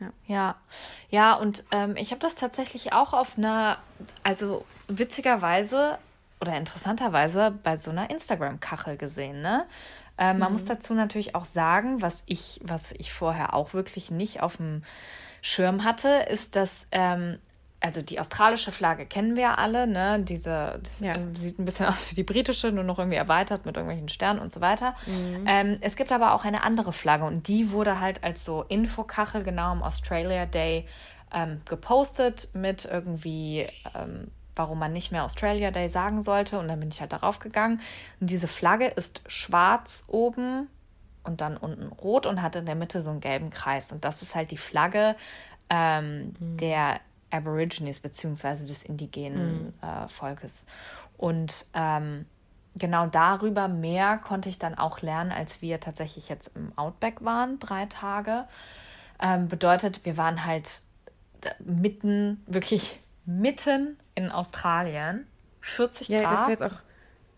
Ja. 0.00 0.12
ja, 0.26 0.56
ja, 1.10 1.34
und 1.34 1.62
ähm, 1.72 1.94
ich 1.98 2.10
habe 2.10 2.22
das 2.22 2.34
tatsächlich 2.34 2.94
auch 2.94 3.12
auf 3.12 3.36
einer, 3.36 3.76
also 4.22 4.64
witzigerweise 4.88 5.98
oder 6.40 6.56
interessanterweise 6.56 7.52
bei 7.62 7.76
so 7.76 7.90
einer 7.90 8.08
Instagram-Kachel 8.08 8.96
gesehen, 8.96 9.42
ne? 9.42 9.66
Mhm. 10.20 10.38
Man 10.38 10.52
muss 10.52 10.64
mhm. 10.64 10.68
dazu 10.68 10.94
natürlich 10.94 11.34
auch 11.34 11.46
sagen, 11.46 12.02
was 12.02 12.22
ich, 12.26 12.60
was 12.62 12.92
ich 12.92 13.12
vorher 13.12 13.54
auch 13.54 13.72
wirklich 13.72 14.10
nicht 14.10 14.42
auf 14.42 14.58
dem 14.58 14.82
Schirm 15.42 15.84
hatte, 15.84 16.26
ist, 16.30 16.56
dass 16.56 16.86
ähm, 16.92 17.38
also 17.80 18.02
die 18.02 18.20
australische 18.20 18.72
Flagge 18.72 19.06
kennen 19.06 19.36
wir 19.36 19.42
ja 19.42 19.54
alle, 19.54 19.86
ne? 19.86 20.20
Diese 20.20 20.80
ja. 21.00 21.16
sieht 21.34 21.58
ein 21.58 21.64
bisschen 21.64 21.86
aus 21.88 22.10
wie 22.10 22.14
die 22.14 22.22
britische, 22.22 22.72
nur 22.72 22.84
noch 22.84 22.98
irgendwie 22.98 23.16
erweitert 23.16 23.64
mit 23.66 23.76
irgendwelchen 23.76 24.08
Sternen 24.08 24.38
und 24.38 24.52
so 24.52 24.60
weiter. 24.60 24.94
Mhm. 25.06 25.44
Ähm, 25.46 25.78
es 25.80 25.96
gibt 25.96 26.12
aber 26.12 26.34
auch 26.34 26.44
eine 26.44 26.62
andere 26.62 26.92
Flagge 26.92 27.24
und 27.24 27.48
die 27.48 27.72
wurde 27.72 28.00
halt 28.00 28.22
als 28.22 28.44
so 28.44 28.62
Infokachel 28.68 29.42
genau 29.42 29.70
am 29.70 29.82
Australia 29.82 30.46
Day 30.46 30.86
ähm, 31.32 31.62
gepostet 31.64 32.48
mit 32.52 32.84
irgendwie 32.84 33.66
ähm, 33.94 34.30
warum 34.56 34.78
man 34.78 34.92
nicht 34.92 35.10
mehr 35.10 35.24
Australia 35.24 35.70
Day 35.70 35.88
sagen 35.88 36.22
sollte. 36.22 36.58
Und 36.58 36.68
dann 36.68 36.80
bin 36.80 36.90
ich 36.90 37.00
halt 37.00 37.12
darauf 37.12 37.38
gegangen. 37.38 37.80
Und 38.20 38.28
diese 38.28 38.46
Flagge 38.46 38.88
ist 38.88 39.22
schwarz 39.26 40.04
oben 40.06 40.68
und 41.24 41.40
dann 41.40 41.56
unten 41.56 41.86
rot 41.86 42.26
und 42.26 42.42
hat 42.42 42.56
in 42.56 42.66
der 42.66 42.74
Mitte 42.74 43.00
so 43.00 43.10
einen 43.10 43.20
gelben 43.20 43.48
Kreis. 43.50 43.90
Und 43.90 44.04
das 44.04 44.20
ist 44.20 44.34
halt 44.34 44.50
die 44.50 44.58
Flagge 44.58 45.16
ähm, 45.70 46.34
mhm. 46.38 46.56
der 46.58 47.00
Aborigines 47.30 48.00
beziehungsweise 48.00 48.64
des 48.64 48.82
indigenen 48.82 49.66
mhm. 49.66 49.88
äh, 49.88 50.08
Volkes. 50.08 50.66
Und 51.16 51.66
ähm, 51.74 52.26
genau 52.76 53.06
darüber 53.06 53.68
mehr 53.68 54.18
konnte 54.18 54.48
ich 54.48 54.58
dann 54.58 54.76
auch 54.76 55.00
lernen, 55.00 55.32
als 55.32 55.62
wir 55.62 55.80
tatsächlich 55.80 56.28
jetzt 56.28 56.50
im 56.54 56.72
Outback 56.76 57.24
waren, 57.24 57.58
drei 57.58 57.86
Tage. 57.86 58.44
Ähm, 59.20 59.48
bedeutet, 59.48 60.04
wir 60.04 60.16
waren 60.16 60.44
halt 60.44 60.82
mitten, 61.58 62.42
wirklich 62.46 62.98
mitten 63.26 63.96
in 64.14 64.30
Australien. 64.30 65.26
40 65.60 66.08
Grad. 66.08 66.22
Ja, 66.22 66.30
das 66.30 66.40
wäre 66.40 66.50
jetzt 66.50 66.62
auch. 66.62 66.80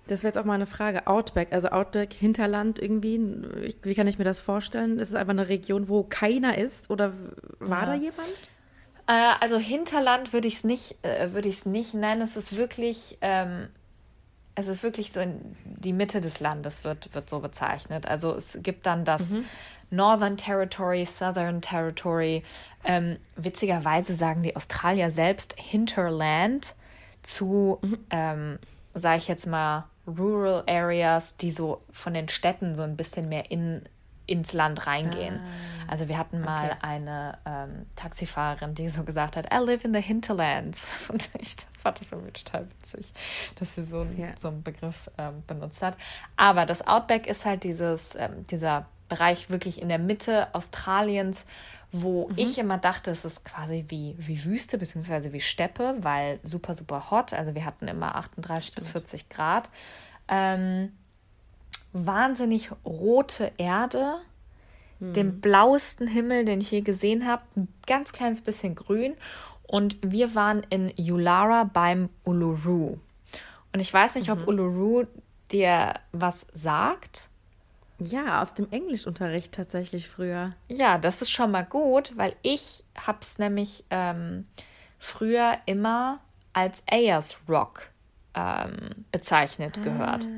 Das 0.08 0.24
wäre 0.24 0.30
jetzt 0.30 0.38
auch 0.38 0.44
mal 0.44 0.54
eine 0.54 0.66
Frage. 0.66 1.06
Outback, 1.06 1.52
also 1.52 1.68
Outback, 1.68 2.12
Hinterland 2.12 2.80
irgendwie. 2.80 3.20
Wie 3.82 3.94
kann 3.94 4.08
ich 4.08 4.18
mir 4.18 4.24
das 4.24 4.40
vorstellen? 4.40 4.98
Ist 4.98 5.10
es 5.10 5.14
einfach 5.14 5.30
eine 5.30 5.48
Region, 5.48 5.88
wo 5.88 6.02
keiner 6.02 6.58
ist? 6.58 6.90
Oder 6.90 7.12
war 7.60 7.82
ja. 7.82 7.86
da 7.86 7.94
jemand? 7.94 8.50
Äh, 9.06 9.34
also 9.40 9.58
Hinterland 9.58 10.32
würde 10.32 10.48
ich 10.48 10.56
es 10.56 10.64
nicht, 10.64 10.96
äh, 11.02 11.28
nicht 11.64 11.94
nennen. 11.94 12.22
Es 12.22 12.36
ist 12.36 12.56
wirklich, 12.56 13.18
ähm, 13.20 13.68
es 14.54 14.68
ist 14.68 14.82
wirklich 14.82 15.12
so 15.12 15.20
in 15.20 15.56
die 15.64 15.92
Mitte 15.92 16.20
des 16.20 16.40
Landes 16.40 16.84
wird, 16.84 17.14
wird 17.14 17.28
so 17.28 17.40
bezeichnet. 17.40 18.06
Also 18.06 18.34
es 18.34 18.58
gibt 18.62 18.86
dann 18.86 19.04
das 19.04 19.30
mhm. 19.30 19.44
Northern 19.90 20.36
Territory, 20.36 21.04
Southern 21.04 21.60
Territory. 21.60 22.42
Ähm, 22.84 23.18
witzigerweise 23.36 24.14
sagen 24.14 24.42
die 24.42 24.56
Australier 24.56 25.10
selbst 25.10 25.54
Hinterland 25.58 26.74
zu, 27.22 27.78
mhm. 27.82 27.98
ähm, 28.10 28.58
sage 28.94 29.18
ich 29.18 29.28
jetzt 29.28 29.46
mal, 29.46 29.84
Rural 30.06 30.64
Areas, 30.66 31.36
die 31.36 31.52
so 31.52 31.80
von 31.92 32.14
den 32.14 32.28
Städten 32.28 32.74
so 32.74 32.82
ein 32.82 32.96
bisschen 32.96 33.28
mehr 33.28 33.50
in, 33.50 33.82
ins 34.32 34.52
Land 34.52 34.86
reingehen. 34.86 35.40
Ah, 35.40 35.90
also 35.92 36.08
wir 36.08 36.16
hatten 36.16 36.40
mal 36.40 36.70
okay. 36.70 36.78
eine 36.80 37.38
ähm, 37.44 37.86
Taxifahrerin, 37.96 38.74
die 38.74 38.88
so 38.88 39.04
gesagt 39.04 39.36
hat, 39.36 39.52
I 39.52 39.58
live 39.58 39.84
in 39.84 39.92
the 39.92 40.00
Hinterlands. 40.00 40.88
Und 41.08 41.28
ich 41.38 41.56
fand 41.78 42.00
das 42.00 42.12
irgendwie 42.12 42.32
total 42.32 42.66
witzig, 42.70 43.12
dass 43.56 43.74
sie 43.74 43.84
so, 43.84 44.00
ein, 44.00 44.18
yeah. 44.18 44.32
so 44.40 44.48
einen 44.48 44.62
Begriff 44.62 45.10
ähm, 45.18 45.42
benutzt 45.46 45.82
hat. 45.82 45.96
Aber 46.36 46.64
das 46.64 46.86
Outback 46.86 47.26
ist 47.26 47.44
halt 47.44 47.64
dieses, 47.64 48.14
ähm, 48.16 48.46
dieser 48.50 48.86
Bereich 49.08 49.50
wirklich 49.50 49.82
in 49.82 49.90
der 49.90 49.98
Mitte 49.98 50.54
Australiens, 50.54 51.44
wo 51.90 52.28
mhm. 52.28 52.38
ich 52.38 52.56
immer 52.56 52.78
dachte, 52.78 53.10
es 53.10 53.26
ist 53.26 53.44
quasi 53.44 53.84
wie, 53.88 54.14
wie 54.18 54.42
Wüste 54.44 54.78
bzw. 54.78 55.32
wie 55.32 55.40
Steppe, 55.40 55.96
weil 55.98 56.40
super, 56.42 56.72
super 56.72 57.10
hot. 57.10 57.34
Also 57.34 57.54
wir 57.54 57.66
hatten 57.66 57.86
immer 57.86 58.16
38 58.16 58.68
Stimmt. 58.68 58.76
bis 58.76 58.88
40 58.88 59.28
Grad. 59.28 59.68
Ähm, 60.28 60.92
wahnsinnig 61.92 62.70
rote 62.84 63.52
Erde, 63.58 64.16
mhm. 65.00 65.12
den 65.12 65.40
blauesten 65.40 66.06
Himmel, 66.06 66.44
den 66.44 66.60
ich 66.60 66.70
je 66.70 66.80
gesehen 66.80 67.26
habe, 67.26 67.42
ein 67.56 67.68
ganz 67.86 68.12
kleines 68.12 68.40
bisschen 68.40 68.74
grün. 68.74 69.14
Und 69.62 69.96
wir 70.02 70.34
waren 70.34 70.66
in 70.68 70.92
Yulara 70.96 71.64
beim 71.64 72.10
Uluru. 72.24 72.98
Und 73.72 73.80
ich 73.80 73.92
weiß 73.92 74.16
nicht, 74.16 74.28
mhm. 74.28 74.34
ob 74.34 74.48
Uluru 74.48 75.04
dir 75.50 75.94
was 76.12 76.46
sagt. 76.52 77.28
Ja, 77.98 78.42
aus 78.42 78.54
dem 78.54 78.70
Englischunterricht 78.70 79.54
tatsächlich 79.54 80.08
früher. 80.08 80.54
Ja, 80.68 80.98
das 80.98 81.22
ist 81.22 81.30
schon 81.30 81.52
mal 81.52 81.64
gut, 81.64 82.12
weil 82.16 82.34
ich 82.42 82.82
habe 82.98 83.18
es 83.20 83.38
nämlich 83.38 83.84
ähm, 83.90 84.46
früher 84.98 85.58
immer 85.66 86.18
als 86.52 86.82
Ayers 86.90 87.38
Rock 87.48 87.88
ähm, 88.34 89.04
bezeichnet 89.12 89.78
ah. 89.78 89.84
gehört. 89.84 90.28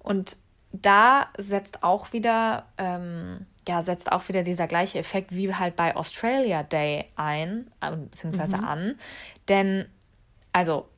Und 0.00 0.36
da 0.72 1.28
setzt 1.38 1.82
auch 1.82 2.12
wieder, 2.12 2.66
ähm, 2.76 3.46
ja, 3.66 3.82
setzt 3.82 4.10
auch 4.12 4.28
wieder 4.28 4.42
dieser 4.42 4.66
gleiche 4.66 4.98
Effekt 4.98 5.32
wie 5.32 5.54
halt 5.54 5.76
bei 5.76 5.96
Australia 5.96 6.62
Day 6.62 7.06
ein, 7.16 7.70
äh, 7.80 7.96
beziehungsweise 7.96 8.58
mhm. 8.58 8.64
an. 8.64 8.94
Denn, 9.48 9.86
also 10.52 10.88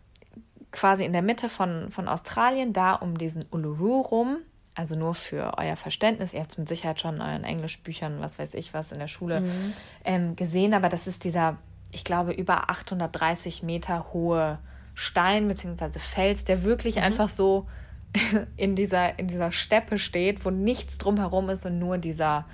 quasi 0.72 1.04
in 1.04 1.12
der 1.12 1.22
Mitte 1.22 1.48
von, 1.48 1.90
von 1.90 2.08
Australien, 2.08 2.72
da 2.72 2.94
um 2.94 3.18
diesen 3.18 3.44
Uluru 3.50 4.00
rum, 4.00 4.38
also 4.74 4.96
nur 4.96 5.14
für 5.14 5.58
euer 5.58 5.76
Verständnis, 5.76 6.32
ihr 6.32 6.40
habt 6.40 6.52
es 6.52 6.58
mit 6.58 6.68
Sicherheit 6.68 7.00
schon 7.00 7.16
in 7.16 7.22
euren 7.22 7.44
Englischbüchern, 7.44 8.20
was 8.20 8.38
weiß 8.38 8.54
ich 8.54 8.72
was, 8.72 8.92
in 8.92 8.98
der 8.98 9.08
Schule 9.08 9.40
mhm. 9.40 9.72
ähm, 10.04 10.36
gesehen, 10.36 10.74
aber 10.74 10.88
das 10.88 11.06
ist 11.06 11.24
dieser, 11.24 11.58
ich 11.90 12.04
glaube, 12.04 12.32
über 12.32 12.70
830 12.70 13.62
Meter 13.62 14.12
hohe 14.12 14.58
Stein 14.94 15.48
bzw. 15.48 15.98
Fels, 15.98 16.44
der 16.44 16.62
wirklich 16.62 16.96
mhm. 16.96 17.02
einfach 17.02 17.28
so 17.28 17.66
in 18.56 18.74
dieser, 18.74 19.18
in 19.18 19.28
dieser 19.28 19.52
Steppe 19.52 19.98
steht, 19.98 20.44
wo 20.44 20.50
nichts 20.50 20.98
drumherum 20.98 21.48
ist 21.50 21.64
und 21.66 21.78
nur 21.78 21.98
dieser, 21.98 22.46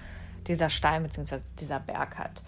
dieser 0.47 0.71
Stein 0.71 1.03
bzw. 1.03 1.39
dieser 1.61 1.81
Berg 1.81 2.19
hat. 2.19 2.43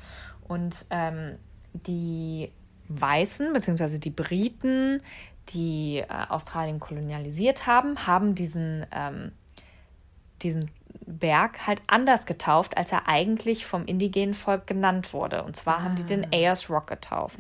Und 0.46 0.86
ähm, 0.90 1.36
die 1.72 2.50
Weißen 2.88 3.52
bzw. 3.52 3.98
die 3.98 4.10
Briten, 4.10 5.02
die 5.50 5.98
äh, 5.98 6.06
Australien 6.28 6.80
kolonialisiert 6.80 7.66
haben, 7.66 8.06
haben 8.06 8.34
diesen 8.34 8.86
ähm, 8.92 9.32
diesen 10.42 10.70
Berg 11.06 11.66
halt 11.66 11.82
anders 11.86 12.26
getauft, 12.26 12.76
als 12.76 12.92
er 12.92 13.08
eigentlich 13.08 13.66
vom 13.66 13.86
indigenen 13.86 14.34
Volk 14.34 14.66
genannt 14.66 15.12
wurde. 15.12 15.42
Und 15.42 15.56
zwar 15.56 15.78
ah. 15.78 15.82
haben 15.82 15.96
die 15.96 16.04
den 16.04 16.24
ah. 16.26 16.28
Ayers 16.32 16.70
Rock 16.70 16.86
getauft. 16.88 17.38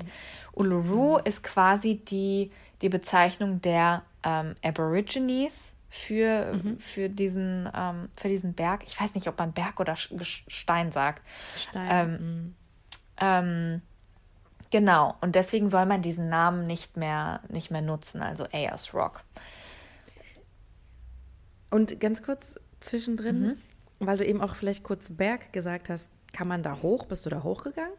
Uluru 0.52 1.18
mhm. 1.18 1.24
ist 1.24 1.42
quasi 1.42 1.96
die, 1.96 2.50
die 2.82 2.88
Bezeichnung 2.88 3.60
der 3.60 4.02
ähm, 4.22 4.54
Aborigines 4.62 5.74
für, 5.88 6.54
mhm. 6.54 6.78
für, 6.78 7.08
diesen, 7.08 7.68
ähm, 7.74 8.08
für 8.16 8.28
diesen 8.28 8.54
Berg. 8.54 8.82
Ich 8.86 9.00
weiß 9.00 9.14
nicht, 9.14 9.28
ob 9.28 9.38
man 9.38 9.52
Berg 9.52 9.80
oder 9.80 9.96
Stein 9.96 10.92
sagt. 10.92 11.22
Stein. 11.56 11.88
Ähm, 11.90 12.12
mhm. 12.12 12.54
ähm, 13.20 13.82
genau, 14.70 15.16
und 15.20 15.34
deswegen 15.34 15.68
soll 15.68 15.86
man 15.86 16.02
diesen 16.02 16.28
Namen 16.28 16.66
nicht 16.66 16.96
mehr, 16.96 17.40
nicht 17.48 17.70
mehr 17.70 17.82
nutzen, 17.82 18.22
also 18.22 18.44
Ayers 18.52 18.94
Rock. 18.94 19.22
Und 21.70 22.00
ganz 22.00 22.22
kurz, 22.22 22.58
zwischendrin, 22.80 23.40
mhm. 23.40 23.56
weil 23.98 24.18
du 24.18 24.24
eben 24.24 24.40
auch 24.40 24.54
vielleicht 24.54 24.84
kurz 24.84 25.10
Berg 25.10 25.52
gesagt 25.52 25.88
hast. 25.88 26.12
Kann 26.32 26.46
man 26.48 26.62
da 26.62 26.82
hoch? 26.82 27.06
Bist 27.06 27.24
du 27.26 27.30
da 27.30 27.42
hochgegangen? 27.42 27.96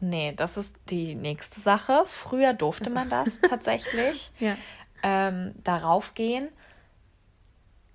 Nee, 0.00 0.32
das 0.36 0.56
ist 0.56 0.74
die 0.90 1.14
nächste 1.14 1.60
Sache. 1.60 2.02
Früher 2.06 2.52
durfte 2.52 2.84
also. 2.84 2.94
man 2.94 3.10
das 3.10 3.40
tatsächlich. 3.48 4.32
ja. 4.40 4.56
ähm, 5.02 5.54
darauf 5.62 6.14
gehen. 6.14 6.48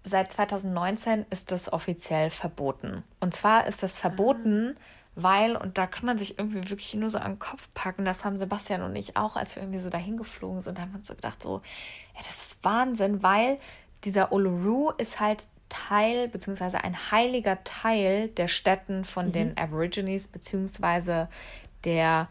Seit 0.04 0.32
2019 0.32 1.26
ist 1.30 1.52
das 1.52 1.72
offiziell 1.72 2.30
verboten. 2.30 3.04
Und 3.20 3.34
zwar 3.34 3.68
ist 3.68 3.84
das 3.84 4.00
verboten, 4.00 4.76
ah. 4.76 4.82
weil, 5.16 5.56
und 5.56 5.78
da 5.78 5.88
kann 5.88 6.06
man 6.06 6.18
sich 6.18 6.40
irgendwie 6.40 6.70
wirklich 6.70 6.94
nur 6.96 7.10
so 7.10 7.18
an 7.18 7.34
den 7.34 7.40
Kopf 7.40 7.68
packen, 7.74 8.06
das 8.06 8.24
haben 8.24 8.40
Sebastian 8.40 8.82
und 8.82 8.96
ich 8.96 9.18
auch, 9.18 9.36
als 9.36 9.56
wir 9.56 9.64
irgendwie 9.64 9.80
so 9.80 9.90
dahin 9.90 10.18
geflogen 10.18 10.62
sind, 10.62 10.80
haben 10.80 10.92
wir 10.92 11.00
uns 11.00 11.08
so 11.08 11.16
gedacht, 11.16 11.44
so, 11.44 11.62
ja, 12.16 12.22
das 12.26 12.44
ist 12.44 12.64
Wahnsinn, 12.64 13.22
weil 13.22 13.60
dieser 14.06 14.32
Uluru 14.32 14.92
ist 14.92 15.20
halt 15.20 15.48
Teil 15.70 16.28
beziehungsweise 16.28 16.84
ein 16.84 17.12
heiliger 17.12 17.64
Teil 17.64 18.30
der 18.30 18.48
Städten 18.48 19.04
von 19.04 19.28
mhm. 19.28 19.32
den 19.32 19.58
Aborigines 19.58 20.28
beziehungsweise 20.28 21.30
der, 21.84 22.28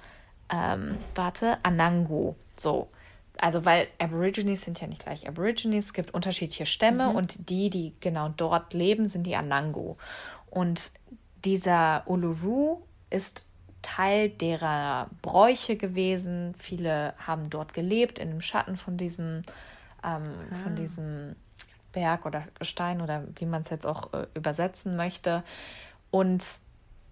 ähm, 0.52 0.99
warte, 1.14 1.59
Anangu. 1.62 2.35
So. 2.57 2.88
Also, 3.37 3.64
weil 3.64 3.87
Aborigines 3.99 4.62
sind 4.62 4.81
ja 4.81 4.88
nicht 4.88 5.05
gleich 5.05 5.28
Aborigines, 5.28 5.87
es 5.87 5.93
gibt 5.93 6.12
unterschiedliche 6.12 6.67
Stämme 6.67 7.11
mhm. 7.11 7.17
und 7.17 7.50
die, 7.50 7.71
die 7.71 7.95
genau 8.00 8.31
dort 8.37 8.75
leben, 8.75 9.09
sind 9.09 9.25
die 9.25 9.37
Anangu. 9.37 9.97
Und 10.50 10.90
dieser 11.45 12.02
Uluru 12.07 12.83
ist 13.11 13.45
Teil 13.83 14.28
derer 14.31 15.09
Bräuche 15.23 15.76
gewesen. 15.76 16.55
Viele 16.59 17.14
haben 17.19 17.49
dort 17.49 17.75
gelebt, 17.75 18.19
in 18.19 18.31
dem 18.31 18.40
Schatten 18.40 18.76
von 18.76 18.97
diesem, 18.97 19.43
ähm, 20.05 20.35
ah. 20.50 20.55
von 20.62 20.75
diesem 20.75 21.37
Berg 21.93 22.26
oder 22.26 22.45
Stein 22.61 23.00
oder 23.00 23.25
wie 23.37 23.47
man 23.47 23.62
es 23.62 23.71
jetzt 23.71 23.87
auch 23.87 24.12
äh, 24.12 24.26
übersetzen 24.35 24.97
möchte. 24.97 25.45
Und 26.11 26.61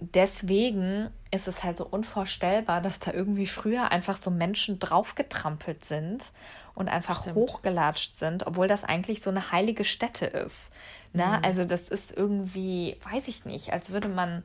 deswegen 0.01 1.11
ist 1.31 1.49
es 1.49 1.65
halt 1.65 1.77
so 1.77 1.87
unvorstellbar, 1.87 2.81
dass 2.81 2.99
da 2.99 3.13
irgendwie 3.13 3.47
früher 3.47 3.91
einfach 3.91 4.17
so 4.17 4.31
Menschen 4.31 4.79
draufgetrampelt 4.79 5.85
sind 5.85 6.33
und 6.75 6.89
einfach 6.89 7.23
Stimmt. 7.23 7.37
hochgelatscht 7.37 8.15
sind, 8.15 8.47
obwohl 8.47 8.69
das 8.69 8.85
eigentlich 8.85 9.23
so 9.23 9.31
eine 9.31 9.53
heilige 9.53 9.85
Stätte 9.85 10.27
ist. 10.27 10.71
Ne? 11.13 11.27
Mhm. 11.27 11.45
Also 11.45 11.65
das 11.65 11.89
ist 11.89 12.17
irgendwie, 12.17 12.99
weiß 13.11 13.29
ich 13.29 13.45
nicht, 13.45 13.73
als 13.73 13.91
würde 13.91 14.09
man 14.09 14.43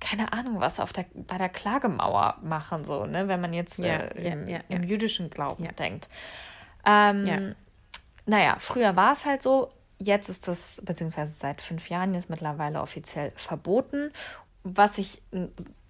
keine 0.00 0.32
Ahnung, 0.32 0.60
was 0.60 0.80
auf 0.80 0.92
der, 0.92 1.06
bei 1.14 1.38
der 1.38 1.48
Klagemauer 1.48 2.38
machen, 2.42 2.84
so, 2.84 3.06
ne? 3.06 3.28
wenn 3.28 3.40
man 3.40 3.52
jetzt 3.52 3.78
ja, 3.78 3.98
äh, 3.98 4.32
im, 4.32 4.48
ja, 4.48 4.58
ja, 4.68 4.76
im, 4.76 4.82
jüdischen 4.82 5.30
Glauben 5.30 5.68
denkt. 5.76 6.08
Ähm, 6.84 7.54
naja, 8.26 8.56
früher 8.58 8.96
war 8.96 9.12
es 9.12 9.24
halt 9.24 9.42
so, 9.42 9.72
jetzt 10.02 10.28
ist 10.28 10.48
das, 10.48 10.80
beziehungsweise 10.84 11.32
seit 11.32 11.60
fünf 11.60 11.88
Jahren 11.88 12.14
jetzt 12.14 12.30
mittlerweile 12.30 12.80
offiziell 12.80 13.32
verboten. 13.36 14.10
Was 14.64 14.98
ich 14.98 15.22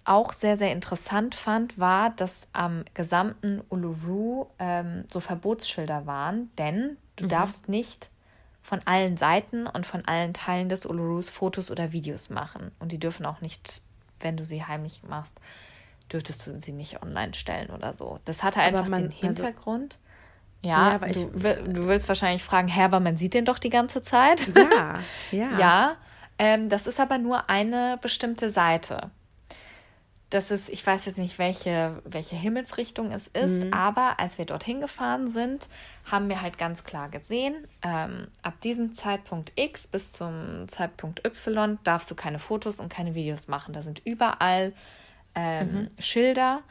auch 0.05 0.33
sehr, 0.33 0.57
sehr 0.57 0.71
interessant 0.71 1.35
fand, 1.35 1.77
war, 1.77 2.09
dass 2.11 2.47
am 2.53 2.83
gesamten 2.93 3.61
Uluru 3.69 4.47
ähm, 4.59 5.05
so 5.11 5.19
Verbotsschilder 5.19 6.05
waren, 6.05 6.51
denn 6.57 6.97
du 7.15 7.25
mhm. 7.25 7.29
darfst 7.29 7.69
nicht 7.69 8.09
von 8.61 8.81
allen 8.85 9.17
Seiten 9.17 9.67
und 9.67 9.85
von 9.85 10.05
allen 10.05 10.33
Teilen 10.33 10.69
des 10.69 10.85
Ulurus 10.85 11.29
Fotos 11.29 11.69
oder 11.69 11.91
Videos 11.91 12.29
machen. 12.29 12.71
Und 12.79 12.91
die 12.91 12.99
dürfen 12.99 13.25
auch 13.25 13.41
nicht, 13.41 13.81
wenn 14.19 14.37
du 14.37 14.45
sie 14.45 14.63
heimlich 14.63 15.03
machst, 15.03 15.37
dürftest 16.11 16.47
du 16.47 16.59
sie 16.59 16.71
nicht 16.71 17.01
online 17.01 17.33
stellen 17.33 17.69
oder 17.69 17.93
so. 17.93 18.19
Das 18.25 18.43
hatte 18.43 18.61
einfach 18.61 18.85
den 18.85 18.93
also 18.93 19.15
Hintergrund. 19.17 19.97
Also 19.99 20.12
ja, 20.63 20.93
ja 20.93 20.97
du, 20.99 21.29
du, 21.29 21.87
willst 21.87 22.07
wahrscheinlich 22.07 22.43
fragen, 22.43 22.67
Herr, 22.67 22.85
aber 22.85 22.99
man 22.99 23.17
sieht 23.17 23.33
den 23.33 23.45
doch 23.45 23.59
die 23.59 23.69
ganze 23.69 24.01
Zeit. 24.01 24.47
Ja, 24.55 24.99
ja. 25.31 25.49
ja, 25.59 25.95
ähm, 26.37 26.69
das 26.69 26.87
ist 26.87 26.99
aber 26.99 27.17
nur 27.17 27.49
eine 27.49 27.97
bestimmte 28.01 28.49
Seite. 28.49 29.11
Das 30.33 30.49
ist, 30.49 30.67
ich 30.69 30.85
weiß 30.85 31.05
jetzt 31.05 31.19
nicht, 31.19 31.37
welche, 31.37 32.01
welche 32.05 32.35
Himmelsrichtung 32.35 33.11
es 33.11 33.27
ist, 33.27 33.65
mhm. 33.65 33.73
aber 33.73 34.19
als 34.19 34.39
wir 34.39 34.45
dorthin 34.45 34.81
gefahren 34.81 35.27
sind, 35.27 35.69
haben 36.11 36.27
wir 36.27 36.41
halt 36.41 36.57
ganz 36.57 36.83
klar 36.83 37.09
gesehen, 37.09 37.67
ähm, 37.83 38.29
ab 38.41 38.59
diesem 38.61 38.95
Zeitpunkt 38.95 39.51
X 39.55 39.85
bis 39.85 40.11
zum 40.11 40.67
Zeitpunkt 40.67 41.23
Y 41.23 41.77
darfst 41.83 42.09
du 42.09 42.15
keine 42.15 42.39
Fotos 42.39 42.79
und 42.79 42.89
keine 42.91 43.13
Videos 43.13 43.47
machen. 43.47 43.75
Da 43.75 43.83
sind 43.83 44.01
überall 44.05 44.73
ähm, 45.35 45.73
mhm. 45.73 45.87
Schilder. 45.99 46.61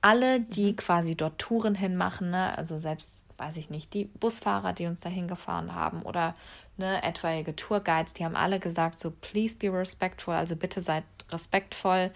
Alle, 0.00 0.40
die 0.40 0.72
mhm. 0.72 0.76
quasi 0.76 1.14
dort 1.14 1.38
Touren 1.38 1.76
hinmachen, 1.76 2.30
ne? 2.30 2.58
also 2.58 2.80
selbst, 2.80 3.24
weiß 3.42 3.56
ich 3.56 3.70
nicht, 3.70 3.92
die 3.92 4.04
Busfahrer, 4.04 4.72
die 4.72 4.86
uns 4.86 5.00
dahin 5.00 5.26
gefahren 5.26 5.74
haben 5.74 6.02
oder 6.02 6.34
ne, 6.76 7.02
etwaige 7.02 7.56
Tourguides, 7.56 8.14
die 8.14 8.24
haben 8.24 8.36
alle 8.36 8.60
gesagt, 8.60 8.98
so 8.98 9.10
please 9.10 9.56
be 9.56 9.72
respectful, 9.72 10.34
also 10.34 10.54
bitte 10.54 10.80
seid 10.80 11.04
respektvoll, 11.30 12.10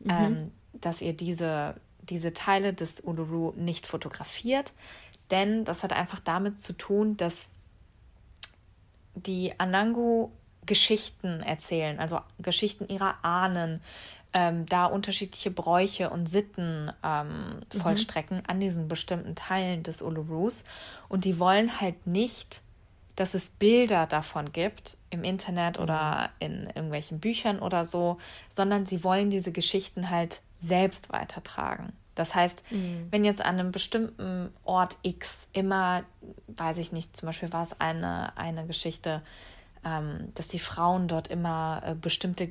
mhm. 0.00 0.10
ähm, 0.10 0.52
dass 0.72 1.00
ihr 1.00 1.12
diese, 1.12 1.76
diese 2.02 2.34
Teile 2.34 2.72
des 2.72 3.00
Uluru 3.00 3.52
nicht 3.56 3.86
fotografiert, 3.86 4.72
denn 5.30 5.64
das 5.64 5.82
hat 5.82 5.92
einfach 5.92 6.20
damit 6.20 6.58
zu 6.58 6.72
tun, 6.72 7.16
dass 7.16 7.50
die 9.14 9.58
Anangu 9.58 10.30
Geschichten 10.66 11.40
erzählen, 11.40 12.00
also 12.00 12.20
Geschichten 12.38 12.88
ihrer 12.88 13.22
Ahnen, 13.22 13.80
ähm, 14.34 14.66
da 14.66 14.86
unterschiedliche 14.86 15.50
Bräuche 15.50 16.10
und 16.10 16.28
Sitten 16.28 16.92
ähm, 17.02 17.60
mhm. 17.72 17.78
vollstrecken 17.78 18.42
an 18.46 18.60
diesen 18.60 18.88
bestimmten 18.88 19.36
Teilen 19.36 19.82
des 19.84 20.02
Ulurus. 20.02 20.64
Und 21.08 21.24
die 21.24 21.38
wollen 21.38 21.80
halt 21.80 22.06
nicht, 22.06 22.60
dass 23.16 23.34
es 23.34 23.48
Bilder 23.48 24.06
davon 24.06 24.52
gibt 24.52 24.96
im 25.10 25.22
Internet 25.22 25.78
oder 25.78 26.30
mhm. 26.40 26.46
in 26.46 26.66
irgendwelchen 26.66 27.20
Büchern 27.20 27.60
oder 27.60 27.84
so, 27.84 28.18
sondern 28.54 28.86
sie 28.86 29.04
wollen 29.04 29.30
diese 29.30 29.52
Geschichten 29.52 30.10
halt 30.10 30.42
selbst 30.60 31.12
weitertragen. 31.12 31.92
Das 32.16 32.34
heißt, 32.34 32.64
mhm. 32.70 33.06
wenn 33.10 33.24
jetzt 33.24 33.40
an 33.40 33.58
einem 33.58 33.72
bestimmten 33.72 34.50
Ort 34.64 34.96
X 35.02 35.48
immer, 35.52 36.04
weiß 36.48 36.78
ich 36.78 36.92
nicht, 36.92 37.16
zum 37.16 37.26
Beispiel 37.26 37.52
war 37.52 37.62
es 37.62 37.80
eine, 37.80 38.36
eine 38.36 38.66
Geschichte, 38.66 39.22
dass 40.34 40.48
die 40.48 40.58
Frauen 40.58 41.08
dort 41.08 41.28
immer 41.28 41.82
äh, 41.84 41.94
bestimmte 41.94 42.50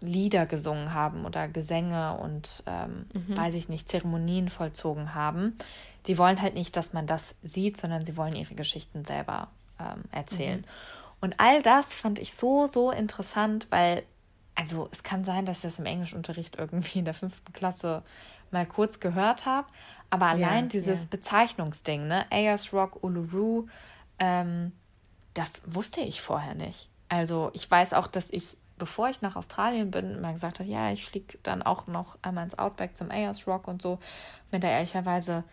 Lieder 0.00 0.44
gesungen 0.44 0.92
haben 0.92 1.24
oder 1.24 1.48
Gesänge 1.48 2.18
und, 2.18 2.62
ähm, 2.66 3.06
mhm. 3.14 3.36
weiß 3.36 3.54
ich 3.54 3.68
nicht, 3.68 3.88
Zeremonien 3.88 4.50
vollzogen 4.50 5.14
haben. 5.14 5.56
Die 6.06 6.18
wollen 6.18 6.42
halt 6.42 6.54
nicht, 6.54 6.76
dass 6.76 6.92
man 6.92 7.06
das 7.06 7.34
sieht, 7.42 7.78
sondern 7.78 8.04
sie 8.04 8.16
wollen 8.16 8.36
ihre 8.36 8.54
Geschichten 8.54 9.04
selber 9.04 9.48
ähm, 9.80 10.02
erzählen. 10.12 10.60
Mhm. 10.60 10.64
Und 11.20 11.40
all 11.40 11.62
das 11.62 11.94
fand 11.94 12.18
ich 12.18 12.34
so, 12.34 12.66
so 12.66 12.90
interessant, 12.90 13.66
weil, 13.70 14.02
also 14.54 14.88
es 14.92 15.02
kann 15.02 15.24
sein, 15.24 15.46
dass 15.46 15.58
ich 15.58 15.62
das 15.62 15.78
im 15.78 15.86
Englischunterricht 15.86 16.56
irgendwie 16.56 16.98
in 16.98 17.06
der 17.06 17.14
fünften 17.14 17.54
Klasse 17.54 18.02
mal 18.50 18.66
kurz 18.66 19.00
gehört 19.00 19.46
habe, 19.46 19.66
aber 20.10 20.26
allein 20.26 20.64
ja, 20.64 20.68
dieses 20.68 21.04
ja. 21.04 21.08
Bezeichnungsding, 21.10 22.06
ne, 22.06 22.26
Ayers 22.30 22.74
Rock, 22.74 23.02
Uluru, 23.02 23.66
ähm, 24.18 24.72
das 25.34 25.62
wusste 25.66 26.00
ich 26.00 26.22
vorher 26.22 26.54
nicht. 26.54 26.88
Also 27.08 27.50
ich 27.52 27.70
weiß 27.70 27.92
auch, 27.92 28.06
dass 28.06 28.30
ich, 28.30 28.56
bevor 28.78 29.08
ich 29.08 29.20
nach 29.20 29.36
Australien 29.36 29.90
bin, 29.90 30.20
mal 30.20 30.32
gesagt 30.32 30.58
habe, 30.58 30.68
ja, 30.68 30.90
ich 30.90 31.04
fliege 31.04 31.38
dann 31.42 31.62
auch 31.62 31.86
noch 31.86 32.16
einmal 32.22 32.44
ins 32.44 32.58
Outback 32.58 32.96
zum 32.96 33.10
Ayers 33.10 33.46
Rock 33.46 33.68
und 33.68 33.82
so, 33.82 33.98
mir 34.50 34.60
da 34.60 34.68
ehrlicherweise 34.68 35.44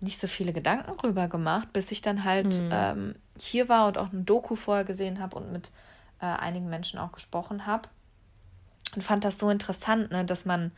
nicht 0.00 0.18
so 0.18 0.26
viele 0.26 0.52
Gedanken 0.52 0.92
rüber 1.00 1.28
gemacht, 1.28 1.72
bis 1.72 1.90
ich 1.90 2.02
dann 2.02 2.24
halt 2.24 2.60
mhm. 2.60 2.70
ähm, 2.70 3.14
hier 3.38 3.68
war 3.68 3.88
und 3.88 3.98
auch 3.98 4.12
eine 4.12 4.22
Doku 4.22 4.54
vorher 4.54 4.84
gesehen 4.84 5.20
habe 5.20 5.36
und 5.36 5.52
mit 5.52 5.70
äh, 6.20 6.26
einigen 6.26 6.68
Menschen 6.68 6.98
auch 6.98 7.12
gesprochen 7.12 7.66
habe. 7.66 7.88
Und 8.94 9.02
fand 9.02 9.24
das 9.24 9.38
so 9.38 9.50
interessant, 9.50 10.10
ne, 10.10 10.24
dass 10.24 10.44
man 10.44 10.70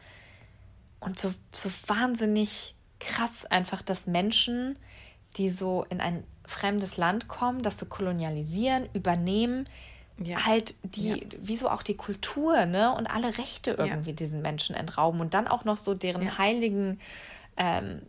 und 1.00 1.18
so, 1.18 1.34
so 1.52 1.70
wahnsinnig 1.86 2.74
krass 3.00 3.44
einfach, 3.44 3.82
dass 3.82 4.06
Menschen, 4.06 4.78
die 5.36 5.50
so 5.50 5.84
in 5.90 6.00
ein 6.00 6.24
fremdes 6.46 6.96
Land 6.96 7.28
kommen, 7.28 7.62
das 7.62 7.78
so 7.78 7.86
kolonialisieren, 7.86 8.88
übernehmen, 8.92 9.68
ja. 10.18 10.46
halt 10.46 10.74
die, 10.82 11.08
ja. 11.08 11.26
wieso 11.40 11.68
auch 11.68 11.82
die 11.82 11.96
Kultur, 11.96 12.66
ne? 12.66 12.94
Und 12.94 13.06
alle 13.06 13.38
Rechte 13.38 13.72
irgendwie 13.72 14.10
ja. 14.10 14.16
diesen 14.16 14.42
Menschen 14.42 14.74
entrauben 14.74 15.20
und 15.20 15.34
dann 15.34 15.48
auch 15.48 15.64
noch 15.64 15.76
so 15.76 15.94
deren 15.94 16.38
heiligen, 16.38 17.00
ähm, 17.56 18.02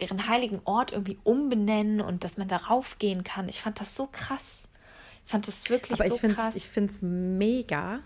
deren 0.00 0.28
heiligen 0.28 0.60
Ort 0.64 0.92
irgendwie 0.92 1.18
umbenennen 1.22 2.00
und 2.00 2.24
dass 2.24 2.36
man 2.36 2.48
darauf 2.48 2.98
gehen 2.98 3.24
kann. 3.24 3.48
Ich 3.48 3.60
fand 3.60 3.80
das 3.80 3.94
so 3.94 4.08
krass. 4.10 4.68
Ich 5.24 5.30
fand 5.30 5.46
das 5.46 5.70
wirklich 5.70 6.00
Aber 6.00 6.08
so 6.08 6.16
ich 6.16 6.34
krass. 6.34 6.56
Ich 6.56 6.68
finde 6.68 6.92
es 6.92 7.00
mega, 7.02 8.00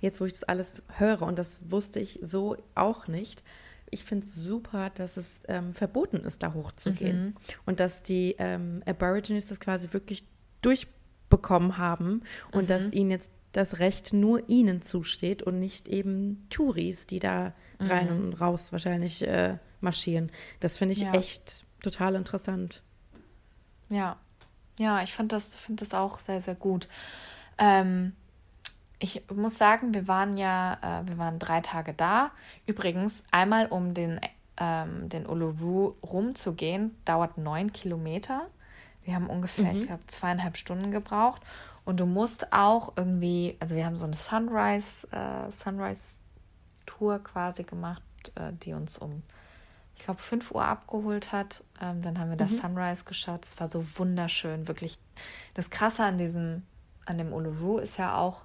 jetzt 0.00 0.20
wo 0.20 0.26
ich 0.26 0.34
das 0.34 0.44
alles 0.44 0.74
höre, 0.98 1.22
und 1.22 1.38
das 1.38 1.60
wusste 1.70 2.00
ich 2.00 2.18
so 2.22 2.56
auch 2.74 3.08
nicht, 3.08 3.42
ich 3.90 4.04
finde 4.04 4.24
es 4.24 4.34
super, 4.34 4.90
dass 4.90 5.16
es 5.16 5.42
ähm, 5.48 5.74
verboten 5.74 6.18
ist, 6.18 6.42
da 6.42 6.54
hochzugehen. 6.54 7.24
Mhm. 7.24 7.34
Und 7.66 7.80
dass 7.80 8.02
die 8.02 8.36
ähm, 8.38 8.82
Aborigines 8.86 9.46
das 9.46 9.60
quasi 9.60 9.92
wirklich 9.92 10.24
durchbekommen 10.62 11.78
haben 11.78 12.22
und 12.52 12.64
mhm. 12.64 12.66
dass 12.68 12.92
ihnen 12.92 13.10
jetzt 13.10 13.30
das 13.52 13.78
Recht 13.78 14.12
nur 14.12 14.48
ihnen 14.48 14.82
zusteht 14.82 15.42
und 15.42 15.58
nicht 15.58 15.88
eben 15.88 16.46
Touris, 16.50 17.06
die 17.06 17.18
da 17.18 17.54
rein 17.80 18.16
mhm. 18.16 18.24
und 18.24 18.40
raus 18.40 18.72
wahrscheinlich 18.72 19.26
äh, 19.26 19.58
marschieren. 19.80 20.30
Das 20.60 20.78
finde 20.78 20.92
ich 20.92 21.00
ja. 21.00 21.12
echt 21.12 21.64
total 21.82 22.14
interessant. 22.14 22.82
Ja, 23.88 24.16
ja, 24.78 25.02
ich 25.02 25.12
finde 25.12 25.36
das, 25.36 25.56
find 25.56 25.80
das 25.80 25.94
auch 25.94 26.20
sehr, 26.20 26.40
sehr 26.40 26.54
gut. 26.54 26.88
Ähm, 27.58 28.12
ich 28.98 29.22
muss 29.32 29.56
sagen, 29.56 29.94
wir 29.94 30.08
waren 30.08 30.36
ja, 30.36 30.78
äh, 30.82 31.08
wir 31.08 31.18
waren 31.18 31.38
drei 31.38 31.60
Tage 31.60 31.94
da. 31.94 32.30
Übrigens, 32.66 33.22
einmal 33.30 33.66
um 33.66 33.94
den, 33.94 34.20
ähm, 34.56 35.08
den 35.08 35.26
Uluru 35.26 35.94
rumzugehen, 36.02 36.96
dauert 37.04 37.38
neun 37.38 37.72
Kilometer. 37.72 38.48
Wir 39.04 39.14
haben 39.14 39.30
ungefähr, 39.30 39.72
mhm. 39.72 39.80
ich 39.80 39.86
glaube, 39.86 40.06
zweieinhalb 40.06 40.56
Stunden 40.56 40.90
gebraucht. 40.90 41.42
Und 41.84 42.00
du 42.00 42.06
musst 42.06 42.52
auch 42.52 42.92
irgendwie, 42.96 43.56
also 43.60 43.74
wir 43.74 43.86
haben 43.86 43.96
so 43.96 44.04
eine 44.04 44.16
Sunrise, 44.16 45.06
äh, 45.10 45.50
Sunrise-Tour 45.50 47.20
quasi 47.20 47.62
gemacht, 47.62 48.02
äh, 48.34 48.52
die 48.52 48.74
uns 48.74 48.98
um, 48.98 49.22
ich 49.96 50.04
glaube, 50.04 50.20
5 50.20 50.50
Uhr 50.50 50.64
abgeholt 50.64 51.32
hat. 51.32 51.62
Ähm, 51.80 52.02
dann 52.02 52.18
haben 52.18 52.30
wir 52.30 52.36
das 52.36 52.50
mhm. 52.50 52.60
Sunrise 52.60 53.04
geschaut. 53.04 53.46
Es 53.46 53.58
war 53.60 53.70
so 53.70 53.86
wunderschön, 53.96 54.66
wirklich. 54.66 54.98
Das 55.54 55.70
Krasse 55.70 56.02
an 56.02 56.18
diesem, 56.18 56.64
an 57.06 57.16
dem 57.16 57.32
Uluru 57.32 57.78
ist 57.78 57.96
ja 57.96 58.16
auch, 58.16 58.42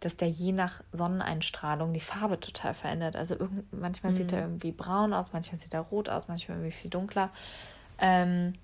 dass 0.00 0.16
der 0.16 0.28
je 0.28 0.52
nach 0.52 0.82
Sonneneinstrahlung 0.92 1.92
die 1.92 2.00
Farbe 2.00 2.38
total 2.40 2.74
verändert. 2.74 3.16
Also 3.16 3.34
irgend, 3.38 3.72
manchmal 3.72 4.12
mhm. 4.12 4.16
sieht 4.16 4.32
er 4.32 4.42
irgendwie 4.42 4.72
braun 4.72 5.12
aus, 5.12 5.32
manchmal 5.32 5.58
sieht 5.58 5.74
er 5.74 5.80
rot 5.80 6.08
aus, 6.08 6.28
manchmal 6.28 6.58
irgendwie 6.58 6.76
viel 6.76 6.90
dunkler. 6.90 7.30
Ähm, 7.98 8.54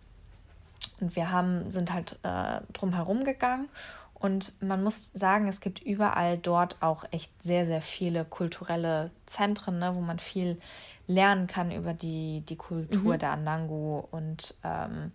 und 1.00 1.16
wir 1.16 1.30
haben, 1.30 1.70
sind 1.70 1.92
halt 1.92 2.18
äh, 2.22 2.60
drum 2.72 2.92
herum 2.92 3.24
gegangen 3.24 3.68
und 4.14 4.52
man 4.62 4.84
muss 4.84 5.10
sagen, 5.14 5.48
es 5.48 5.60
gibt 5.60 5.80
überall 5.82 6.38
dort 6.38 6.76
auch 6.80 7.04
echt 7.10 7.42
sehr, 7.42 7.66
sehr 7.66 7.82
viele 7.82 8.24
kulturelle 8.24 9.10
Zentren, 9.26 9.80
ne, 9.80 9.96
wo 9.96 10.00
man 10.00 10.20
viel 10.20 10.60
lernen 11.08 11.48
kann 11.48 11.72
über 11.72 11.92
die, 11.92 12.44
die 12.48 12.54
Kultur 12.54 13.14
mhm. 13.14 13.18
der 13.18 13.32
Anangu 13.32 13.98
und 13.98 14.54
ähm, 14.62 15.10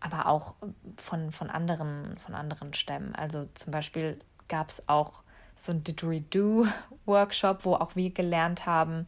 aber 0.00 0.26
auch 0.26 0.54
von, 0.96 1.30
von, 1.30 1.50
anderen, 1.50 2.16
von 2.18 2.34
anderen 2.34 2.74
Stämmen. 2.74 3.14
Also 3.14 3.48
zum 3.54 3.70
Beispiel 3.70 4.18
gab 4.48 4.70
es 4.70 4.88
auch 4.88 5.22
so 5.64 5.72
ein 5.72 5.84
Didgeridoo-Workshop, 5.84 7.64
wo 7.64 7.74
auch 7.74 7.96
wir 7.96 8.10
gelernt 8.10 8.66
haben, 8.66 9.06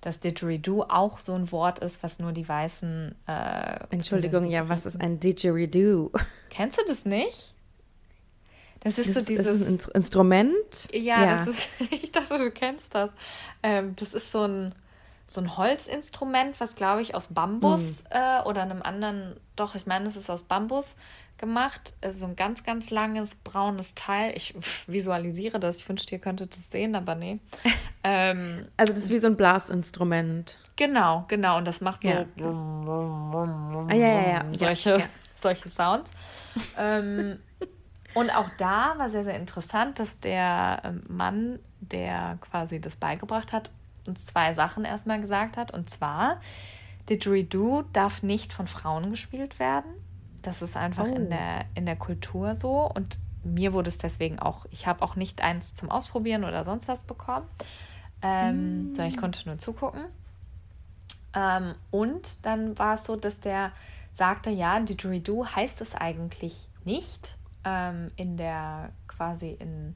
dass 0.00 0.20
Didgeridoo 0.20 0.82
auch 0.82 1.18
so 1.18 1.34
ein 1.34 1.50
Wort 1.50 1.78
ist, 1.78 2.02
was 2.02 2.18
nur 2.18 2.32
die 2.32 2.46
Weißen. 2.46 3.14
Äh, 3.26 3.78
Entschuldigung, 3.90 4.50
ja, 4.50 4.68
was 4.68 4.84
ist 4.84 5.00
ein 5.00 5.18
Didgeridoo? 5.18 6.10
Kennst 6.50 6.78
du 6.78 6.82
das 6.86 7.06
nicht? 7.06 7.54
Das 8.80 8.98
ist 8.98 9.16
das 9.16 9.24
so 9.24 9.28
dieses. 9.28 9.60
Ist 9.62 9.66
ein 9.66 9.94
Instrument? 9.94 10.88
Ja, 10.92 11.24
ja, 11.24 11.44
das 11.44 11.46
ist. 11.48 11.68
Ich 11.90 12.12
dachte, 12.12 12.36
du 12.36 12.50
kennst 12.50 12.94
das. 12.94 13.10
Ähm, 13.62 13.96
das 13.96 14.12
ist 14.12 14.30
so 14.30 14.42
ein, 14.42 14.74
so 15.26 15.40
ein 15.40 15.56
Holzinstrument, 15.56 16.60
was, 16.60 16.74
glaube 16.74 17.00
ich, 17.00 17.14
aus 17.14 17.28
Bambus 17.30 18.00
hm. 18.00 18.06
äh, 18.10 18.42
oder 18.42 18.60
einem 18.60 18.82
anderen. 18.82 19.36
Doch, 19.56 19.74
ich 19.74 19.86
meine, 19.86 20.06
es 20.06 20.16
ist 20.16 20.28
aus 20.28 20.42
Bambus 20.42 20.96
gemacht. 21.38 21.94
Äh, 22.00 22.12
so 22.12 22.26
ein 22.26 22.36
ganz, 22.36 22.64
ganz 22.64 22.90
langes 22.90 23.34
braunes 23.34 23.94
Teil. 23.94 24.32
Ich 24.36 24.54
visualisiere 24.86 25.58
das. 25.60 25.78
Ich 25.78 25.88
wünschte, 25.88 26.14
ihr 26.14 26.20
könntet 26.20 26.54
es 26.54 26.70
sehen, 26.70 26.94
aber 26.94 27.14
nee. 27.14 27.38
ähm, 28.04 28.66
also 28.76 28.92
das 28.92 29.04
ist 29.04 29.10
wie 29.10 29.18
so 29.18 29.26
ein 29.26 29.36
Blasinstrument. 29.36 30.58
Genau, 30.76 31.24
genau. 31.28 31.58
Und 31.58 31.66
das 31.66 31.80
macht 31.80 32.02
so 32.02 32.08
ja. 32.08 32.24
ah, 33.88 33.94
ja, 33.94 34.28
ja, 34.28 34.44
solche, 34.58 35.02
solche 35.36 35.68
Sounds. 35.68 36.10
ähm, 36.76 37.38
Und 38.14 38.30
auch 38.30 38.48
da 38.58 38.94
war 38.96 39.10
sehr, 39.10 39.24
sehr 39.24 39.36
interessant, 39.36 39.98
dass 39.98 40.20
der 40.20 40.82
ähm, 40.84 41.02
Mann, 41.08 41.58
der 41.80 42.38
quasi 42.40 42.80
das 42.80 42.96
beigebracht 42.96 43.52
hat, 43.52 43.70
uns 44.06 44.26
zwei 44.26 44.52
Sachen 44.52 44.84
erstmal 44.84 45.20
gesagt 45.20 45.56
hat. 45.56 45.72
Und 45.72 45.90
zwar, 45.90 46.40
Didgeridoo 47.08 47.82
darf 47.92 48.22
nicht 48.22 48.52
von 48.52 48.66
Frauen 48.66 49.10
gespielt 49.10 49.58
werden. 49.58 49.90
Das 50.46 50.62
ist 50.62 50.76
einfach 50.76 51.06
oh. 51.10 51.14
in, 51.14 51.30
der, 51.30 51.64
in 51.74 51.86
der 51.86 51.96
Kultur 51.96 52.54
so. 52.54 52.90
Und 52.90 53.18
mir 53.42 53.72
wurde 53.72 53.88
es 53.88 53.98
deswegen 53.98 54.38
auch, 54.38 54.66
ich 54.70 54.86
habe 54.86 55.02
auch 55.02 55.16
nicht 55.16 55.42
eins 55.42 55.74
zum 55.74 55.90
Ausprobieren 55.90 56.44
oder 56.44 56.64
sonst 56.64 56.88
was 56.88 57.04
bekommen. 57.04 57.46
Ähm, 58.22 58.92
mm. 58.92 58.94
sondern 58.94 59.08
ich 59.08 59.16
konnte 59.16 59.46
nur 59.46 59.58
zugucken. 59.58 60.04
Ähm, 61.34 61.74
und 61.90 62.36
dann 62.44 62.78
war 62.78 62.94
es 62.94 63.04
so, 63.04 63.16
dass 63.16 63.40
der 63.40 63.72
sagte, 64.12 64.50
ja, 64.50 64.78
Didgeridoo 64.80 65.46
heißt 65.46 65.80
es 65.80 65.94
eigentlich 65.94 66.68
nicht 66.84 67.36
ähm, 67.64 68.10
in 68.16 68.36
der 68.36 68.90
quasi 69.08 69.50
in, 69.58 69.94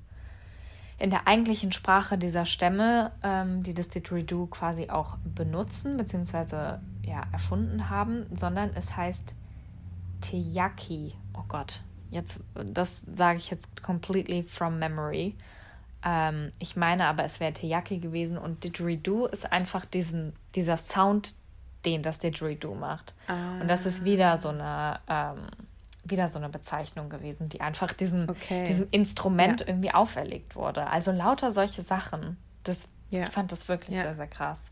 in 0.98 1.11
der 1.11 1.28
eigentlichen 1.28 1.72
Sprache 1.72 2.18
dieser 2.18 2.44
Stämme, 2.44 3.12
ähm, 3.22 3.62
die 3.62 3.74
das 3.74 3.88
Didgeridoo 3.88 4.46
quasi 4.46 4.90
auch 4.90 5.16
benutzen 5.24 5.96
bzw. 5.96 6.78
ja 7.02 7.22
erfunden 7.32 7.88
haben, 7.88 8.26
sondern 8.34 8.70
es 8.74 8.96
heißt 8.96 9.34
Teyaki. 10.20 11.14
Oh 11.35 11.44
Gott, 11.48 11.83
jetzt 12.11 12.40
das 12.54 13.02
sage 13.14 13.38
ich 13.38 13.50
jetzt 13.50 13.83
completely 13.83 14.42
from 14.42 14.78
memory. 14.78 15.35
Ähm, 16.04 16.52
ich 16.59 16.76
meine 16.76 17.07
aber, 17.07 17.24
es 17.24 17.40
wäre 17.40 17.52
Teyaki 17.52 17.98
gewesen 17.98 18.38
und 18.38 18.64
Didgeridoo 18.64 19.26
ist 19.26 19.50
einfach 19.50 19.85
diesen, 19.85 20.33
dieser 20.54 20.76
Sound, 20.76 21.35
den 21.85 22.02
das 22.02 22.18
Didgeridoo 22.18 22.74
macht. 22.74 23.14
Ah. 23.26 23.61
Und 23.61 23.68
das 23.68 23.87
ist 23.87 24.04
wieder 24.04 24.38
so 24.38 24.50
eine, 24.50 25.00
ähm, 25.09 25.46
wieder 26.04 26.28
so 26.28 26.38
eine 26.38 26.48
Bezeichnung 26.48 27.09
gewesen, 27.09 27.48
die 27.48 27.61
einfach 27.61 27.92
diesem, 27.92 28.28
okay. 28.28 28.64
diesem 28.64 28.88
Instrument 28.90 29.61
ja. 29.61 29.68
irgendwie 29.68 29.92
auferlegt 29.92 30.57
wurde. 30.57 30.87
Also 30.88 31.11
lauter 31.11 31.52
solche 31.52 31.83
Sachen. 31.83 32.37
Das, 32.64 32.88
ja. 33.11 33.22
Ich 33.22 33.28
fand 33.28 33.52
das 33.52 33.68
wirklich 33.68 33.96
ja. 33.96 34.02
sehr, 34.02 34.16
sehr 34.16 34.26
krass. 34.26 34.64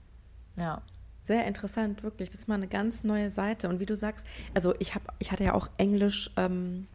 Ja. 0.57 0.81
Sehr 1.27 1.45
interessant, 1.45 2.05
wirklich. 2.05 2.31
Das 2.31 2.39
ist 2.39 2.47
mal 2.47 2.55
eine 2.55 2.69
ganz 2.69 3.03
neue 3.03 3.31
Seite. 3.31 3.69
Und 3.69 3.81
wie 3.81 3.87
du 3.87 3.97
sagst, 3.97 4.25
also 4.55 4.75
ich 4.79 4.95
habe, 4.95 5.07
ich 5.19 5.33
hatte 5.33 5.43
ja 5.43 5.55
auch 5.55 5.69
Englisch 5.77 6.31
ähm, 6.37 6.87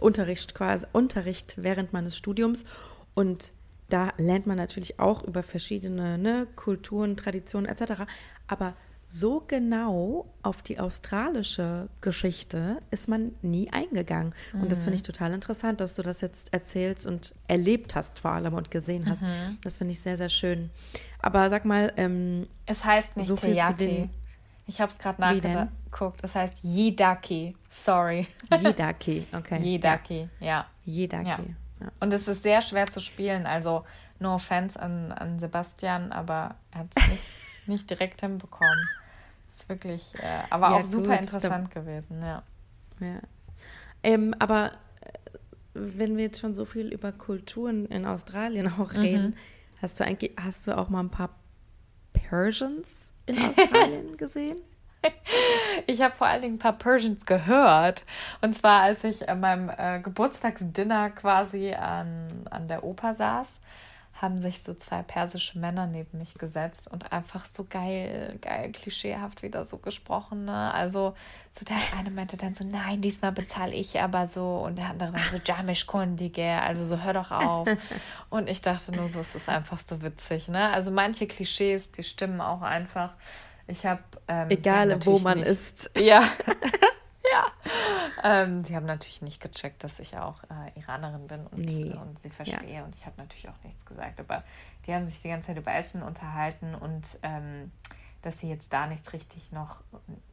Unterricht 0.00 0.56
quasi, 0.56 0.84
Unterricht 0.92 1.54
während 1.56 1.92
meines 1.92 2.16
Studiums 2.16 2.64
und 3.14 3.52
da 3.88 4.12
lernt 4.18 4.48
man 4.48 4.56
natürlich 4.56 4.98
auch 4.98 5.22
über 5.22 5.44
verschiedene 5.44 6.18
ne, 6.18 6.48
Kulturen, 6.56 7.16
Traditionen 7.16 7.70
etc. 7.70 8.02
Aber 8.48 8.74
so 9.08 9.42
genau 9.46 10.26
auf 10.42 10.62
die 10.62 10.78
australische 10.78 11.88
Geschichte 12.00 12.78
ist 12.90 13.08
man 13.08 13.34
nie 13.42 13.70
eingegangen. 13.70 14.34
Mhm. 14.52 14.62
Und 14.62 14.72
das 14.72 14.80
finde 14.82 14.94
ich 14.94 15.02
mhm. 15.02 15.06
total 15.06 15.32
interessant, 15.32 15.80
dass 15.80 15.94
du 15.94 16.02
das 16.02 16.20
jetzt 16.20 16.52
erzählst 16.52 17.06
und 17.06 17.34
erlebt 17.48 17.94
hast 17.94 18.18
vor 18.18 18.32
allem 18.32 18.54
und 18.54 18.70
gesehen 18.70 19.08
hast. 19.08 19.22
Mhm. 19.22 19.58
Das 19.62 19.78
finde 19.78 19.92
ich 19.92 20.00
sehr, 20.00 20.16
sehr 20.16 20.28
schön. 20.28 20.70
Aber 21.20 21.48
sag 21.50 21.64
mal, 21.64 21.92
ähm, 21.96 22.46
es 22.66 22.84
heißt 22.84 23.16
nicht 23.16 23.28
so 23.28 23.36
viel 23.36 23.54
Teyaki. 23.54 23.72
zu 23.72 23.84
den 23.84 24.10
ich 24.68 24.80
habe 24.80 24.90
es 24.90 24.98
gerade 24.98 25.20
nachgeguckt. 25.20 26.24
Es 26.24 26.34
heißt 26.34 26.56
Yidaki. 26.62 27.56
Sorry. 27.68 28.26
Yidaki, 28.52 29.26
okay. 29.32 29.60
Yidaki, 29.62 30.28
ja. 30.40 30.66
Yidaki. 30.84 31.28
Ja. 31.28 31.38
Ja. 31.80 31.92
Und 32.00 32.12
es 32.12 32.26
ist 32.26 32.42
sehr 32.42 32.60
schwer 32.62 32.86
zu 32.86 33.00
spielen. 33.00 33.46
Also, 33.46 33.84
no 34.18 34.34
offense 34.34 34.80
an, 34.80 35.12
an 35.12 35.38
Sebastian, 35.38 36.10
aber 36.10 36.56
er 36.72 36.80
hat 36.80 36.86
es 36.96 37.08
nicht, 37.08 37.22
nicht 37.68 37.88
direkt 37.90 38.20
hinbekommen. 38.20 38.88
Ist 39.54 39.68
wirklich, 39.68 40.14
äh, 40.16 40.42
aber 40.50 40.70
ja, 40.70 40.76
auch 40.76 40.84
super 40.84 41.16
gut, 41.16 41.20
interessant 41.20 41.68
da, 41.74 41.80
gewesen, 41.80 42.20
ja. 42.22 42.42
ja. 43.00 43.20
Ähm, 44.02 44.34
aber 44.38 44.72
äh, 45.00 45.30
wenn 45.74 46.16
wir 46.16 46.24
jetzt 46.24 46.40
schon 46.40 46.54
so 46.54 46.64
viel 46.64 46.92
über 46.92 47.12
Kulturen 47.12 47.86
in 47.86 48.04
Australien 48.06 48.68
auch 48.68 48.92
mhm. 48.92 49.00
reden, 49.00 49.26
mhm. 49.26 49.34
hast 49.80 49.98
du 49.98 50.04
eigentlich, 50.04 50.32
hast 50.36 50.66
du 50.66 50.76
auch 50.76 50.88
mal 50.88 51.00
ein 51.00 51.10
paar 51.10 51.30
Persians 52.12 53.12
in 53.26 53.38
Australien 53.38 54.16
gesehen? 54.18 54.60
Ich 55.86 56.02
habe 56.02 56.16
vor 56.16 56.26
allen 56.26 56.42
Dingen 56.42 56.54
ein 56.56 56.58
paar 56.58 56.76
Persians 56.76 57.26
gehört. 57.26 58.04
Und 58.40 58.54
zwar, 58.54 58.82
als 58.82 59.04
ich 59.04 59.28
an 59.28 59.40
meinem 59.40 59.70
äh, 59.70 60.00
Geburtstagsdinner 60.00 61.10
quasi 61.10 61.72
an, 61.74 62.46
an 62.50 62.68
der 62.68 62.82
Oper 62.82 63.14
saß, 63.14 63.58
haben 64.20 64.38
sich 64.38 64.62
so 64.62 64.72
zwei 64.72 65.02
persische 65.02 65.58
Männer 65.58 65.86
neben 65.86 66.18
mich 66.18 66.34
gesetzt 66.34 66.88
und 66.90 67.12
einfach 67.12 67.44
so 67.46 67.66
geil, 67.68 68.38
geil, 68.40 68.72
klischeehaft 68.72 69.42
wieder 69.42 69.64
so 69.66 69.76
gesprochen. 69.76 70.46
Ne? 70.46 70.72
Also, 70.72 71.14
so 71.52 71.64
der 71.64 71.76
eine 71.98 72.10
meinte 72.10 72.36
dann 72.36 72.54
so, 72.54 72.64
nein, 72.64 73.02
diesmal 73.02 73.32
bezahle 73.32 73.74
ich 73.74 74.00
aber 74.00 74.26
so. 74.26 74.62
Und 74.64 74.76
der 74.76 74.86
andere 74.86 75.12
dann 75.12 75.22
so, 75.30 75.38
Jamish 75.44 75.86
Kondige, 75.86 76.60
also 76.62 76.86
so, 76.86 77.02
hör 77.02 77.12
doch 77.12 77.30
auf. 77.30 77.68
Und 78.30 78.48
ich 78.48 78.62
dachte 78.62 78.92
nur 78.92 79.10
so, 79.10 79.20
es 79.20 79.34
ist 79.34 79.48
einfach 79.48 79.80
so 79.86 80.00
witzig. 80.02 80.48
Ne? 80.48 80.70
Also, 80.70 80.90
manche 80.90 81.26
Klischees, 81.26 81.92
die 81.92 82.02
stimmen 82.02 82.40
auch 82.40 82.62
einfach. 82.62 83.12
Ich 83.66 83.84
habe. 83.84 84.02
Ähm, 84.28 84.48
Egal, 84.50 85.04
wo 85.04 85.18
man 85.18 85.40
nicht, 85.40 85.48
ist. 85.48 85.90
Ja. 85.98 86.22
ja. 87.36 87.52
Ähm, 88.22 88.64
sie 88.64 88.74
haben 88.74 88.86
natürlich 88.86 89.22
nicht 89.22 89.40
gecheckt, 89.40 89.84
dass 89.84 89.98
ich 89.98 90.16
auch 90.16 90.42
äh, 90.44 90.78
Iranerin 90.78 91.26
bin 91.26 91.46
und, 91.46 91.58
nee. 91.58 91.92
und 91.94 92.18
sie 92.18 92.30
verstehe. 92.30 92.76
Ja. 92.76 92.84
Und 92.84 92.94
ich 92.96 93.04
habe 93.04 93.16
natürlich 93.18 93.48
auch 93.48 93.64
nichts 93.64 93.84
gesagt. 93.84 94.20
Aber 94.20 94.42
die 94.86 94.94
haben 94.94 95.06
sich 95.06 95.20
die 95.22 95.28
ganze 95.28 95.48
Zeit 95.48 95.58
über 95.58 95.74
Essen 95.74 96.02
unterhalten 96.02 96.74
und 96.74 97.18
ähm, 97.22 97.70
dass 98.22 98.38
sie 98.38 98.48
jetzt 98.48 98.72
da 98.72 98.86
nichts 98.86 99.12
richtig 99.12 99.52
noch, 99.52 99.82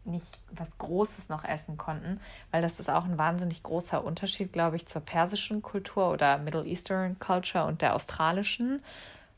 nicht 0.04 0.40
was 0.52 0.78
Großes 0.78 1.30
noch 1.30 1.44
essen 1.44 1.78
konnten, 1.78 2.20
weil 2.52 2.62
das 2.62 2.80
ist 2.80 2.90
auch 2.90 3.06
ein 3.06 3.18
wahnsinnig 3.18 3.62
großer 3.62 4.04
Unterschied, 4.04 4.52
glaube 4.52 4.78
ich, 4.78 4.88
zur 4.88 5.02
persischen 5.02 5.62
Kultur 5.62 6.10
oder 6.10 6.40
Middle 6.40 6.66
Eastern 6.66 7.20
Culture 7.20 7.66
und 7.66 7.82
der 7.82 7.94
australischen 7.94 8.82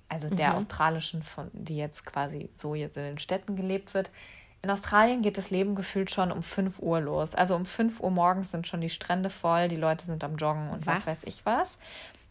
also 0.08 0.30
der 0.30 0.52
mhm. 0.52 0.56
australischen, 0.58 1.24
von, 1.24 1.50
die 1.54 1.78
jetzt 1.78 2.06
quasi 2.06 2.50
so 2.54 2.76
jetzt 2.76 2.98
in 2.98 3.04
den 3.04 3.20
Städten 3.20 3.56
gelebt 3.56 3.94
wird. 3.94 4.12
In 4.66 4.72
Australien 4.72 5.22
geht 5.22 5.38
das 5.38 5.52
Leben 5.52 5.76
gefühlt 5.76 6.10
schon 6.10 6.32
um 6.32 6.42
5 6.42 6.80
Uhr 6.80 7.00
los. 7.00 7.36
Also 7.36 7.56
um 7.56 7.66
5 7.66 8.00
Uhr 8.00 8.10
morgens 8.10 8.50
sind 8.50 8.66
schon 8.66 8.82
die 8.82 8.90
Strände 8.90 9.30
voll, 9.30 9.68
die 9.68 9.76
Leute 9.76 10.08
sind 10.08 10.24
am 10.24 10.38
Joggen 10.38 10.72
und 10.72 10.88
was, 10.88 11.06
was 11.06 11.06
weiß 11.06 11.24
ich 11.26 11.46
was. 11.46 11.78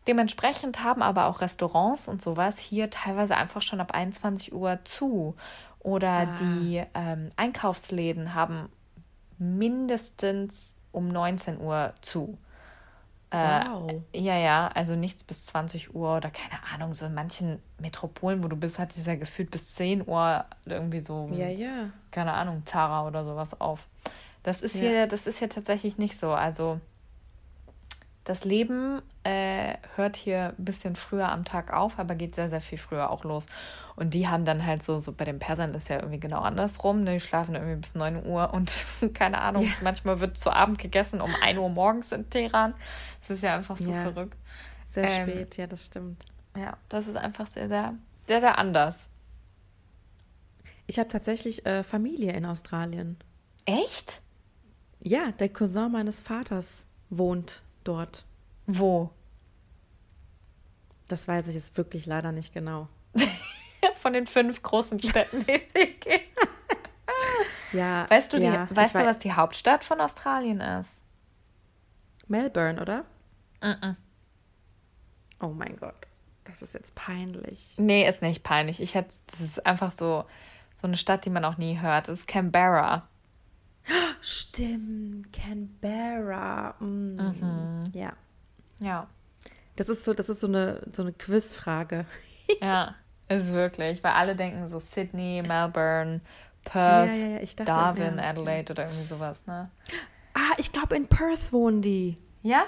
Dementsprechend 0.09 0.83
haben 0.83 1.01
aber 1.01 1.27
auch 1.27 1.41
Restaurants 1.41 2.09
und 2.09 2.21
sowas 2.21 2.59
hier 2.59 2.91
teilweise 2.91 3.37
einfach 3.37 3.63
schon 3.63 3.81
ab 3.81 3.95
21 3.95 4.53
Uhr 4.53 4.81
zu. 4.83 5.37
Oder 5.79 6.11
ah. 6.11 6.35
die 6.41 6.83
ähm, 6.95 7.31
Einkaufsläden 7.37 8.35
haben 8.35 8.69
mindestens 9.39 10.75
um 10.91 11.07
19 11.07 11.61
Uhr 11.61 11.95
zu. 12.01 12.37
Äh, 13.35 13.65
wow. 13.69 14.03
Ja, 14.13 14.39
ja, 14.39 14.69
also 14.69 14.95
nichts 14.95 15.25
bis 15.25 15.47
20 15.47 15.95
Uhr 15.95 16.17
oder 16.17 16.31
keine 16.31 16.63
Ahnung, 16.73 16.95
so 16.95 17.07
in 17.07 17.15
manchen 17.15 17.61
Metropolen, 17.81 18.45
wo 18.45 18.49
du 18.49 18.57
bist, 18.57 18.79
hat 18.79 18.97
es 18.97 19.07
ja 19.07 19.17
gefühlt 19.17 19.51
bis 19.51 19.75
10 19.75 20.07
Uhr 20.07 20.45
irgendwie 20.65 21.01
so, 21.01 21.29
ja, 21.33 21.49
ja. 21.49 21.91
keine 22.11 22.33
Ahnung, 22.33 22.63
Zara 22.65 23.07
oder 23.07 23.25
sowas 23.25 23.61
auf. 23.61 23.89
Das 24.45 24.63
ist 24.63 24.77
ja. 24.77 24.83
hier, 24.83 25.07
das 25.07 25.27
ist 25.27 25.39
hier 25.39 25.49
tatsächlich 25.49 25.99
nicht 25.99 26.19
so. 26.19 26.33
Also 26.33 26.81
das 28.25 28.45
Leben 28.45 29.03
äh, 29.25 29.75
hört 29.97 30.17
hier 30.17 30.55
ein 30.57 30.65
bisschen 30.65 30.97
früher 30.97 31.31
am 31.31 31.45
Tag 31.45 31.73
auf, 31.73 31.99
aber 31.99 32.15
geht 32.15 32.35
sehr, 32.35 32.49
sehr 32.49 32.61
viel 32.61 32.79
früher 32.79 33.11
auch 33.11 33.25
los. 33.25 33.47
Und 33.97 34.15
die 34.15 34.27
haben 34.27 34.45
dann 34.45 34.67
halt 34.67 34.83
so, 34.83 34.99
so 34.99 35.13
bei 35.13 35.25
den 35.25 35.39
Persern 35.39 35.73
ist 35.75 35.89
ja 35.89 35.97
irgendwie 35.97 36.19
genau 36.19 36.41
andersrum. 36.41 37.05
Ne? 37.05 37.15
Die 37.15 37.21
schlafen 37.21 37.55
irgendwie 37.55 37.77
bis 37.77 37.95
9 37.95 38.27
Uhr 38.27 38.53
und 38.53 38.85
keine 39.15 39.41
Ahnung, 39.41 39.65
ja. 39.65 39.73
manchmal 39.83 40.21
wird 40.21 40.37
zu 40.37 40.51
Abend 40.51 40.79
gegessen 40.79 41.21
um 41.21 41.31
1 41.43 41.59
Uhr 41.59 41.69
morgens 41.69 42.13
in 42.13 42.29
Teheran. 42.29 42.75
Das 43.21 43.31
ist 43.31 43.43
ja 43.43 43.55
einfach 43.55 43.77
so 43.77 43.91
ja. 43.91 44.03
verrückt. 44.03 44.37
Sehr 44.87 45.09
ähm, 45.09 45.29
spät, 45.29 45.57
ja, 45.57 45.67
das 45.67 45.87
stimmt. 45.87 46.25
Ja, 46.57 46.77
das 46.89 47.09
ist 47.09 47.17
einfach 47.17 47.47
sehr, 47.47 47.69
sehr, 47.69 47.95
sehr, 48.27 48.41
sehr 48.41 48.59
anders. 48.59 49.09
Ich 50.87 50.99
habe 50.99 51.09
tatsächlich 51.09 51.65
äh, 51.65 51.83
Familie 51.83 52.33
in 52.33 52.45
Australien. 52.45 53.17
Echt? 53.65 54.21
Ja, 55.01 55.33
der 55.33 55.49
Cousin 55.49 55.93
meines 55.93 56.21
Vaters 56.21 56.85
wohnt 57.11 57.63
dort. 57.85 58.25
Wo? 58.67 59.11
Das 61.09 61.29
weiß 61.29 61.47
ich 61.49 61.55
jetzt 61.55 61.77
wirklich 61.77 62.07
leider 62.07 62.33
nicht 62.33 62.53
genau. 62.53 62.89
Von 64.05 64.13
den 64.13 64.27
fünf 64.27 64.63
großen 64.63 65.03
Städten, 65.03 65.47
die 65.47 65.53
es 65.53 65.63
gibt. 65.73 66.51
ja. 67.73 68.05
Weißt 68.11 68.35
du, 68.35 68.39
die, 68.39 68.45
ja, 68.45 68.69
weißt 68.71 68.97
du 68.97 69.07
was 69.07 69.19
die 69.19 69.33
Hauptstadt 69.33 69.83
von 69.83 69.99
Australien 69.99 70.61
ist? 70.61 71.03
Melbourne, 72.29 72.83
oder? 72.83 73.07
Mm, 73.63 73.83
-mm. 73.83 73.97
Oh 75.41 75.55
mein 75.55 75.79
Gott. 75.79 76.07
Das 76.45 76.61
ist 76.61 76.75
jetzt 76.75 76.95
peinlich. 76.95 77.77
Nee, 77.79 78.07
ist 78.07 78.21
nicht 78.21 78.43
peinlich. 78.43 78.83
Ich 78.83 78.95
hätte, 78.95 79.15
das 79.29 79.41
ist 79.41 79.65
einfach 79.65 79.91
so, 79.91 80.27
so 80.83 80.87
eine 80.87 80.99
Stadt, 80.99 81.25
die 81.25 81.31
man 81.31 81.47
auch 81.47 81.57
nie 81.57 81.81
hört. 81.81 82.09
Das 82.09 82.19
ist 82.19 82.29
Canberra. 82.29 83.09
Stimmt, 84.21 85.33
Canberra. 85.33 86.75
Mm. 86.79 87.17
Mhm. 87.17 87.85
Ja. 87.95 88.13
Ja. 88.81 89.09
Das 89.77 89.89
ist 89.89 90.05
so, 90.05 90.13
das 90.13 90.29
ist 90.29 90.43
so 90.43 90.47
eine, 90.47 90.83
so 90.93 91.01
eine 91.01 91.15
Quizfrage. 91.15 92.05
ja, 92.61 92.97
ist 93.29 93.53
wirklich, 93.53 94.03
weil 94.05 94.13
alle 94.13 94.37
denken 94.37 94.67
so 94.69 94.79
Sydney, 94.79 95.43
Melbourne, 95.47 96.21
Perth, 96.65 97.11
ja, 97.11 97.15
ja, 97.15 97.29
ja. 97.39 97.39
Dachte, 97.41 97.65
Darwin, 97.65 98.19
Adelaide 98.19 98.73
oder 98.73 98.85
irgendwie 98.85 99.05
sowas, 99.05 99.39
ne? 99.47 99.71
Ah, 100.35 100.53
ich 100.59 100.73
glaube 100.73 100.97
in 100.97 101.07
Perth 101.07 101.53
wohnen 101.53 101.83
die. 101.83 102.17
Ja? 102.43 102.65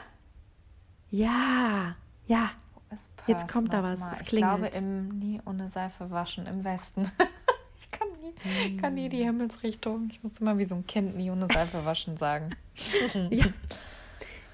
Ja, 1.10 1.94
ja. 2.26 2.50
Ist 2.92 3.10
Jetzt 3.26 3.40
Perth 3.40 3.52
kommt 3.52 3.72
da 3.72 3.82
was, 3.82 4.00
mal? 4.00 4.12
es 4.12 4.20
Ich 4.20 4.26
glaube, 4.28 4.68
klingelt. 4.68 4.74
im 4.76 5.18
nie 5.18 5.40
ohne 5.44 5.68
Seife 5.68 6.10
waschen 6.10 6.46
im 6.46 6.62
Westen. 6.64 7.10
ich 7.80 7.90
kann 7.90 8.08
nie, 8.22 8.76
kann 8.76 8.94
nie 8.94 9.08
die 9.08 9.24
Himmelsrichtung. 9.24 10.08
Ich 10.10 10.22
muss 10.22 10.38
immer 10.38 10.56
wie 10.58 10.64
so 10.64 10.76
ein 10.76 10.86
Kind 10.86 11.16
nie 11.16 11.30
ohne 11.30 11.48
Seife 11.52 11.84
waschen 11.84 12.16
sagen. 12.16 12.50
Ja. 13.30 13.46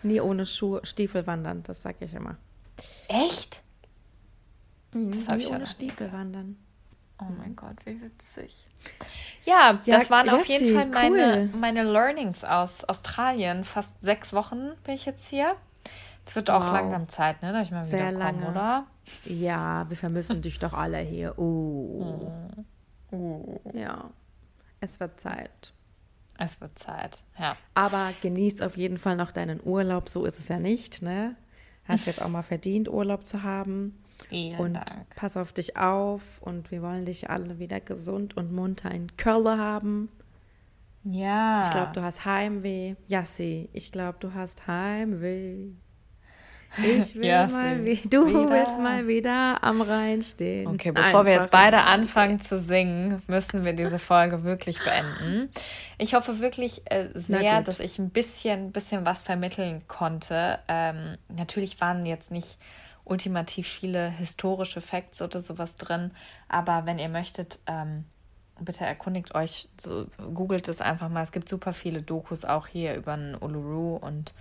Nie 0.04 0.20
ohne 0.20 0.46
Schuhe, 0.46 0.80
Stiefel 0.84 1.26
wandern, 1.26 1.62
das 1.64 1.82
sage 1.82 2.04
ich 2.04 2.14
immer. 2.14 2.36
Echt? 3.08 3.62
Das 4.92 5.26
hab 5.28 5.36
Nie 5.36 5.42
ich 5.44 5.48
ohne 5.50 5.58
noch 5.60 5.66
nie 5.66 5.72
Stiefel 5.72 6.12
wandern. 6.12 6.56
Oh 7.20 7.26
mein 7.38 7.54
Gott, 7.56 7.76
wie 7.84 8.00
witzig. 8.02 8.54
Ja, 9.44 9.80
Ja, 9.84 9.98
das 9.98 10.10
waren 10.10 10.28
auf 10.30 10.44
jeden 10.46 10.74
Fall 10.74 10.86
meine, 10.86 11.48
cool. 11.52 11.58
meine 11.58 11.84
Learnings 11.84 12.42
aus 12.44 12.84
Australien. 12.84 13.64
Fast 13.64 13.94
sechs 14.02 14.32
Wochen 14.32 14.72
bin 14.84 14.94
ich 14.94 15.06
jetzt 15.06 15.28
hier. 15.28 15.54
Es 16.26 16.34
wird 16.36 16.50
auch 16.50 16.64
Wow. 16.64 16.72
langsam 16.72 17.08
Zeit, 17.08 17.42
ne, 17.42 17.52
dass 17.52 17.66
ich 17.66 17.72
mal 17.72 17.82
Sehr 17.82 18.12
lange. 18.12 18.48
oder? 18.48 18.86
Ja, 19.24 19.88
wir 19.88 19.96
vermissen 19.96 20.42
dich 20.42 20.58
doch 20.58 20.72
alle 20.72 20.98
hier. 20.98 21.38
Oh. 21.38 22.30
Uh, 23.10 23.58
Ja, 23.74 24.10
es 24.80 24.98
wird 25.00 25.20
Zeit. 25.20 25.72
es 26.38 26.60
wird 26.60 26.76
Zeit, 26.78 27.22
ja. 27.38 27.56
Aber 27.74 28.12
genieß 28.20 28.62
auf 28.62 28.76
jeden 28.76 28.98
Fall 28.98 29.16
noch 29.16 29.32
deinen 29.32 29.60
Urlaub. 29.64 30.08
So 30.08 30.24
ist 30.24 30.38
es 30.38 30.48
ja 30.48 30.58
nicht, 30.58 31.02
ne? 31.02 31.36
Hast 31.86 32.06
jetzt 32.06 32.22
auch 32.22 32.28
mal 32.28 32.42
verdient, 32.42 32.88
Urlaub 32.88 33.26
zu 33.26 33.42
haben. 33.42 34.01
Vielen 34.28 34.58
Und 34.58 34.74
Dank. 34.74 35.06
pass 35.16 35.36
auf 35.36 35.52
dich 35.52 35.76
auf. 35.76 36.22
Und 36.40 36.70
wir 36.70 36.82
wollen 36.82 37.04
dich 37.04 37.30
alle 37.30 37.58
wieder 37.58 37.80
gesund 37.80 38.36
und 38.36 38.52
munter 38.52 38.90
in 38.90 39.16
Köln 39.16 39.58
haben. 39.58 40.08
Ja. 41.04 41.62
Ich 41.62 41.70
glaube, 41.70 41.92
du 41.94 42.02
hast 42.02 42.24
Heimweh. 42.24 42.94
Jassi, 43.08 43.68
ich 43.72 43.90
glaube, 43.92 44.18
du 44.20 44.34
hast 44.34 44.66
Heimweh. 44.66 45.70
Ich 46.78 47.14
will 47.16 47.26
Jassi, 47.26 47.52
mal 47.52 47.84
wie 47.84 47.96
du 47.96 48.26
wieder. 48.26 48.48
willst 48.48 48.80
mal 48.80 49.06
wieder 49.06 49.62
am 49.62 49.82
Rhein 49.82 50.22
stehen. 50.22 50.68
Okay, 50.68 50.90
bevor 50.92 51.26
wir 51.26 51.32
Einfach 51.32 51.42
jetzt 51.42 51.50
beide 51.50 51.78
anfangen 51.82 52.40
zu 52.40 52.60
singen, 52.60 53.20
müssen 53.26 53.64
wir 53.64 53.74
diese 53.74 53.98
Folge 53.98 54.44
wirklich 54.44 54.78
beenden. 54.82 55.50
Ich 55.98 56.14
hoffe 56.14 56.40
wirklich 56.40 56.82
äh, 56.86 57.08
sehr, 57.14 57.60
dass 57.62 57.78
ich 57.78 57.98
ein 57.98 58.08
bisschen, 58.10 58.72
bisschen 58.72 59.04
was 59.04 59.22
vermitteln 59.22 59.82
konnte. 59.86 60.60
Ähm, 60.68 61.16
natürlich 61.28 61.80
waren 61.80 62.06
jetzt 62.06 62.30
nicht 62.30 62.58
ultimativ 63.04 63.68
viele 63.68 64.08
historische 64.10 64.80
Facts 64.80 65.20
oder 65.22 65.42
sowas 65.42 65.76
drin, 65.76 66.12
aber 66.48 66.86
wenn 66.86 66.98
ihr 66.98 67.08
möchtet, 67.08 67.58
ähm, 67.66 68.04
bitte 68.60 68.84
erkundigt 68.84 69.34
euch, 69.34 69.68
so, 69.80 70.06
googelt 70.34 70.68
es 70.68 70.80
einfach 70.80 71.08
mal. 71.08 71.22
Es 71.22 71.32
gibt 71.32 71.48
super 71.48 71.72
viele 71.72 72.02
Dokus 72.02 72.44
auch 72.44 72.66
hier 72.66 72.94
über 72.94 73.16
den 73.16 73.34
Uluru 73.34 73.96
und 73.96 74.34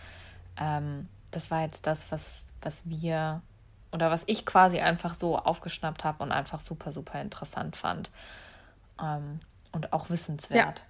ähm, 0.57 1.07
das 1.31 1.49
war 1.49 1.61
jetzt 1.61 1.87
das, 1.87 2.11
was, 2.11 2.53
was 2.61 2.81
wir 2.85 3.41
oder 3.91 4.11
was 4.11 4.23
ich 4.27 4.45
quasi 4.45 4.79
einfach 4.79 5.15
so 5.15 5.37
aufgeschnappt 5.37 6.03
habe 6.03 6.23
und 6.23 6.31
einfach 6.31 6.59
super, 6.59 6.91
super 6.91 7.21
interessant 7.21 7.75
fand. 7.75 8.09
Ähm, 9.01 9.39
und 9.73 9.93
auch 9.93 10.09
wissenswert. 10.09 10.83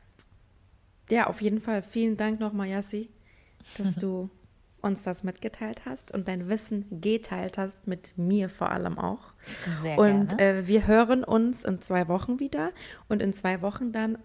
Ja, 1.10 1.28
auf 1.28 1.42
jeden 1.42 1.62
Fall. 1.62 1.84
Vielen 1.84 2.18
Dank 2.18 2.40
nochmal, 2.40 2.68
Jassi, 2.68 3.10
dass 3.78 3.96
du 3.98 4.30
uns 4.82 5.04
das 5.04 5.24
mitgeteilt 5.24 5.84
hast 5.86 6.12
und 6.12 6.28
dein 6.28 6.50
Wissen 6.50 6.86
geteilt 7.02 7.58
hast, 7.58 7.88
mit 7.88 8.18
mir 8.18 8.50
vor 8.50 8.72
allem 8.72 8.98
auch. 8.98 9.34
Sehr 9.82 9.98
Und 9.98 10.38
gerne. 10.38 10.60
äh, 10.60 10.68
wir 10.68 10.88
hören 10.88 11.24
uns 11.24 11.64
in 11.64 11.82
zwei 11.82 12.08
Wochen 12.08 12.40
wieder 12.40 12.72
und 13.08 13.22
in 13.22 13.34
zwei 13.34 13.62
Wochen 13.62 13.92
dann 13.92 14.18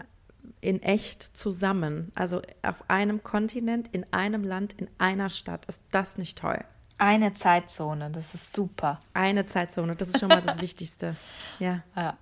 in 0.60 0.82
echt 0.82 1.36
zusammen. 1.36 2.12
Also 2.14 2.42
auf 2.62 2.88
einem 2.88 3.22
Kontinent, 3.22 3.88
in 3.92 4.06
einem 4.12 4.44
Land, 4.44 4.72
in 4.74 4.88
einer 4.98 5.28
Stadt. 5.28 5.66
Ist 5.66 5.82
das 5.90 6.18
nicht 6.18 6.38
toll? 6.38 6.64
Eine 6.98 7.34
Zeitzone, 7.34 8.10
das 8.10 8.34
ist 8.34 8.54
super. 8.54 8.98
Eine 9.12 9.46
Zeitzone, 9.46 9.96
das 9.96 10.08
ist 10.08 10.18
schon 10.20 10.28
mal 10.28 10.40
das 10.40 10.60
Wichtigste. 10.62 11.16
Ja. 11.58 11.82
Ja. 11.94 12.16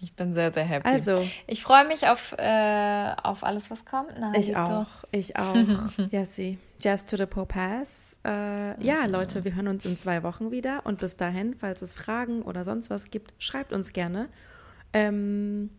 Ich 0.00 0.12
bin 0.12 0.32
sehr, 0.32 0.52
sehr 0.52 0.64
happy. 0.64 0.86
Also. 0.86 1.26
Ich 1.46 1.62
freue 1.62 1.86
mich 1.86 2.06
auf, 2.06 2.32
äh, 2.38 3.12
auf 3.22 3.42
alles, 3.44 3.70
was 3.70 3.84
kommt. 3.84 4.12
Na, 4.18 4.34
Ich 4.36 4.54
auch, 4.56 4.86
ich 5.10 5.36
auch. 5.38 5.54
Jessie, 6.10 6.58
Jazz 6.80 7.06
to 7.06 7.16
the 7.16 7.24
Popaz. 7.26 8.18
Äh, 8.24 8.82
ja, 8.84 9.06
Leute, 9.06 9.44
wir 9.44 9.54
hören 9.54 9.68
uns 9.68 9.84
in 9.86 9.96
zwei 9.96 10.22
Wochen 10.22 10.50
wieder. 10.50 10.84
Und 10.84 10.98
bis 11.00 11.16
dahin, 11.16 11.54
falls 11.54 11.80
es 11.82 11.94
Fragen 11.94 12.42
oder 12.42 12.64
sonst 12.64 12.90
was 12.90 13.10
gibt, 13.10 13.32
schreibt 13.42 13.72
uns 13.72 13.92
gerne. 13.94 14.28
Ähm, 14.92 15.70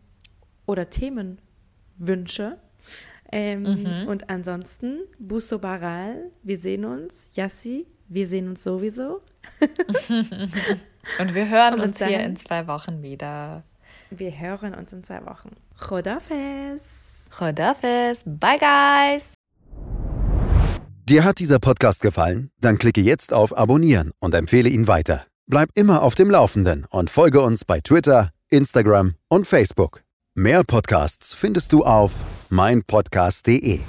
oder 0.65 0.89
Themenwünsche. 0.89 2.57
Ähm, 3.31 4.05
Und 4.07 4.29
ansonsten, 4.29 4.99
Busso 5.19 5.59
Baral, 5.59 6.31
wir 6.43 6.57
sehen 6.57 6.85
uns. 6.85 7.29
Yassi, 7.35 7.85
wir 8.07 8.25
sehen 8.27 8.47
uns 8.49 8.63
sowieso. 8.63 9.21
Und 11.19 11.33
wir 11.35 11.49
hören 11.49 11.75
Und 11.75 11.81
uns 11.81 11.97
hier 11.97 12.07
dahin. 12.07 12.31
in 12.31 12.35
zwei 12.35 12.67
Wochen 12.67 13.03
wieder. 13.05 13.63
Wir 14.09 14.39
hören 14.39 14.73
uns 14.73 14.93
in 14.93 15.03
zwei 15.03 15.25
Wochen. 15.25 15.51
Chodafes. 15.77 16.81
Chodafes. 17.37 18.23
Bye, 18.25 18.59
guys. 18.59 19.33
Dir 21.05 21.23
hat 21.23 21.39
dieser 21.39 21.59
Podcast 21.59 22.01
gefallen? 22.01 22.51
Dann 22.59 22.77
klicke 22.77 23.01
jetzt 23.01 23.31
auf 23.31 23.57
Abonnieren 23.57 24.11
und 24.19 24.33
empfehle 24.33 24.69
ihn 24.69 24.87
weiter. 24.87 25.25
Bleib 25.45 25.69
immer 25.75 26.03
auf 26.03 26.15
dem 26.15 26.29
Laufenden 26.29 26.85
und 26.89 27.09
folge 27.09 27.41
uns 27.41 27.63
bei 27.63 27.79
Twitter, 27.79 28.31
Instagram 28.49 29.15
und 29.29 29.47
Facebook. 29.47 30.03
Mehr 30.35 30.63
Podcasts 30.63 31.33
findest 31.33 31.71
du 31.71 31.85
auf 31.85 32.25
meinpodcast.de. 32.49 33.79